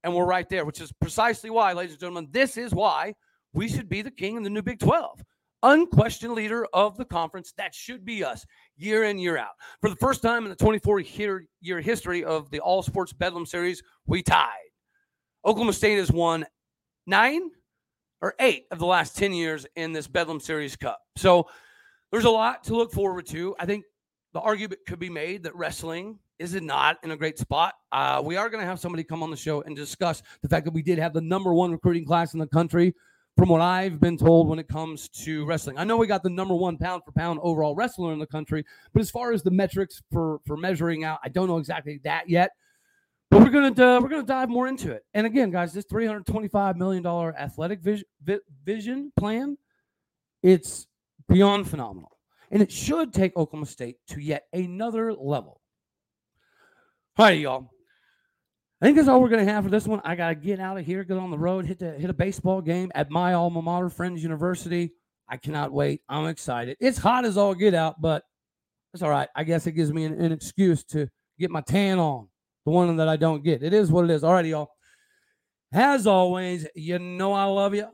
and 0.05 0.15
we're 0.15 0.27
right 0.27 0.49
there, 0.49 0.65
which 0.65 0.81
is 0.81 0.93
precisely 1.01 1.51
why, 1.51 1.73
ladies 1.73 1.95
and 1.95 2.01
gentlemen, 2.01 2.29
this 2.31 2.57
is 2.57 2.73
why 2.73 3.15
we 3.57 3.69
should 3.69 3.89
be 3.89 4.03
the 4.03 4.11
king 4.11 4.37
in 4.37 4.43
the 4.43 4.51
new 4.51 4.63
Big 4.63 4.79
12 4.79 5.25
unquestioned 5.63 6.35
leader 6.35 6.67
of 6.75 6.97
the 6.99 7.05
conference. 7.05 7.55
That 7.57 7.75
should 7.75 8.05
be 8.05 8.23
us 8.23 8.45
year 8.77 9.05
in, 9.05 9.19
year 9.19 9.39
out. 9.39 9.55
For 9.81 9.89
the 9.89 9.97
first 9.97 10.21
time 10.23 10.45
in 10.45 10.51
the 10.51 10.57
24 10.57 11.01
year 11.01 11.81
history 11.81 12.23
of 12.23 12.51
the 12.51 12.61
All 12.61 12.83
Sports 12.83 13.15
Bedlam 13.15 13.47
Series, 13.47 13.83
we 14.07 14.23
tied. 14.23 14.51
Oklahoma 15.45 15.73
State 15.73 15.97
has 15.97 16.13
won 16.13 16.45
nine 17.07 17.51
or 18.21 18.35
eight 18.41 18.67
of 18.71 18.79
the 18.79 18.87
last 18.87 19.17
10 19.17 19.33
years 19.33 19.67
in 19.75 19.93
this 19.93 20.07
Bedlam 20.07 20.39
Series 20.39 20.77
Cup. 20.77 21.01
So 21.17 21.49
there's 22.13 22.25
a 22.25 22.31
lot 22.31 22.63
to 22.65 22.77
look 22.77 22.93
forward 22.93 23.27
to. 23.29 23.57
I 23.59 23.65
think 23.65 23.85
the 24.35 24.41
argument 24.41 24.83
could 24.87 24.99
be 24.99 25.11
made 25.11 25.43
that 25.45 25.57
wrestling 25.57 26.19
is 26.39 26.55
it 26.55 26.63
not 26.63 26.99
in 27.03 27.13
a 27.13 27.17
great 27.17 27.39
spot. 27.39 27.73
Uh, 27.91 28.21
we 28.23 28.37
are 28.37 28.51
going 28.51 28.61
to 28.61 28.67
have 28.67 28.79
somebody 28.79 29.03
come 29.03 29.23
on 29.23 29.31
the 29.31 29.37
show 29.37 29.63
and 29.63 29.75
discuss 29.75 30.23
the 30.43 30.49
fact 30.49 30.67
that 30.67 30.75
we 30.75 30.83
did 30.83 30.99
have 30.99 31.15
the 31.15 31.23
number 31.23 31.55
one 31.55 31.73
recruiting 31.73 32.05
class 32.05 32.35
in 32.35 32.39
the 32.39 32.47
country 32.47 32.95
from 33.37 33.51
what 33.51 33.61
I've 33.61 34.01
been 34.01 34.17
told 34.17 34.49
when 34.49 34.59
it 34.59 34.67
comes 34.67 35.09
to 35.11 35.45
wrestling. 35.45 35.79
I 35.79 35.85
know 35.85 35.97
we 35.97 36.07
got 36.07 36.23
the 36.23 36.31
number 36.31 36.55
one 36.55 36.79
pound 36.79 37.03
for 37.05 37.13
pound 37.13 37.39
overall 37.43 37.75
wrestler 37.75 38.13
in 38.13 38.19
the 38.19 38.27
country, 38.27 38.65
but 38.93 39.01
as 39.01 39.11
far 39.11 39.33
as 39.33 39.43
the 39.43 39.51
metrics 39.51 40.03
for 40.11 40.41
for 40.47 40.57
measuring 40.57 41.05
out, 41.05 41.19
I 41.23 41.29
don't 41.29 41.49
know 41.49 41.59
exactly 41.59 42.01
that 42.05 42.29
yet. 42.29 42.53
But 43.31 43.41
we're 43.41 43.51
gonna 43.51 43.69
uh, 43.69 44.01
we're 44.01 44.09
gonna 44.09 44.23
dive 44.23 44.49
more 44.49 44.69
into 44.69 44.93
it. 44.93 45.05
And 45.13 45.27
again, 45.27 45.51
guys, 45.51 45.73
this 45.73 45.85
325 45.85 46.77
million 46.77 47.03
dollar 47.03 47.37
athletic 47.37 47.81
vision, 47.81 48.07
vision 48.65 49.13
plan, 49.19 49.59
it's 50.43 50.87
beyond 51.29 51.69
phenomenal, 51.69 52.17
and 52.51 52.63
it 52.63 52.73
should 52.73 53.13
take 53.13 53.37
Oklahoma 53.37 53.67
State 53.67 53.97
to 54.09 54.21
yet 54.21 54.45
another 54.53 55.13
level. 55.13 55.61
All 57.19 57.27
right, 57.27 57.39
y'all. 57.39 57.71
I 58.81 58.85
think 58.85 58.97
that's 58.97 59.09
all 59.09 59.23
we're 59.23 59.31
going 59.31 59.45
to 59.45 59.53
have 59.53 59.65
for 59.65 59.71
this 59.71 59.87
one. 59.87 60.03
I 60.05 60.15
got 60.17 60.29
to 60.29 60.35
get 60.35 60.61
out 60.61 60.77
of 60.77 60.85
here, 60.85 61.03
get 61.03 61.17
on 61.17 61.31
the 61.31 61.39
road, 61.39 61.65
hit 61.65 61.79
the, 61.79 61.93
hit 61.93 62.11
a 62.11 62.15
baseball 62.15 62.61
game 62.61 62.93
at 62.95 63.11
my 63.11 63.33
alma 63.33 63.63
mater, 63.63 63.89
Friends 63.89 64.23
University. 64.23 64.93
I 65.29 65.39
cannot 65.39 65.73
wait. 65.73 66.03
I'm 66.09 66.27
excited. 66.27 66.77
It's 66.79 66.99
hot 66.99 67.25
as 67.25 67.39
all 67.39 67.55
get 67.55 67.75
out, 67.75 68.01
but 68.01 68.25
it's 68.93 69.03
all 69.03 69.11
right. 69.11 69.29
I 69.35 69.45
guess 69.45 69.67
it 69.67 69.73
gives 69.73 69.93
me 69.93 70.05
an, 70.05 70.21
an 70.21 70.31
excuse 70.31 70.85
to 70.85 71.09
get 71.39 71.51
my 71.51 71.63
tan 71.63 71.99
on, 71.99 72.29
the 72.67 72.71
one 72.71 72.95
that 72.97 73.09
I 73.09 73.17
don't 73.17 73.43
get. 73.43 73.63
It 73.63 73.73
is 73.73 73.91
what 73.91 74.05
it 74.05 74.11
is. 74.11 74.23
All 74.23 74.35
right, 74.35 74.45
y'all. 74.45 74.71
As 75.73 76.07
always, 76.07 76.67
you 76.75 76.99
know 76.99 77.33
I 77.33 77.45
love 77.45 77.75
you. 77.75 77.89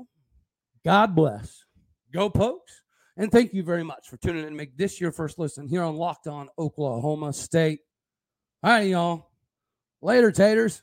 God 0.85 1.15
bless. 1.15 1.65
Go 2.13 2.29
Pokes. 2.29 2.83
And 3.17 3.31
thank 3.31 3.55
you 3.55 3.63
very 3.63 3.85
much 3.85 4.09
for 4.09 4.17
tuning 4.17 4.43
in 4.43 4.49
and 4.49 4.57
make 4.57 4.77
this 4.77 5.01
your 5.01 5.13
first 5.13 5.39
listen 5.39 5.69
here 5.69 5.83
on 5.83 5.97
Locked 5.97 6.27
On 6.27 6.49
Oklahoma 6.59 7.33
State. 7.33 7.81
All 8.63 8.73
right, 8.73 8.89
y'all. 8.89 9.32
Later, 10.03 10.33
taters. 10.33 10.83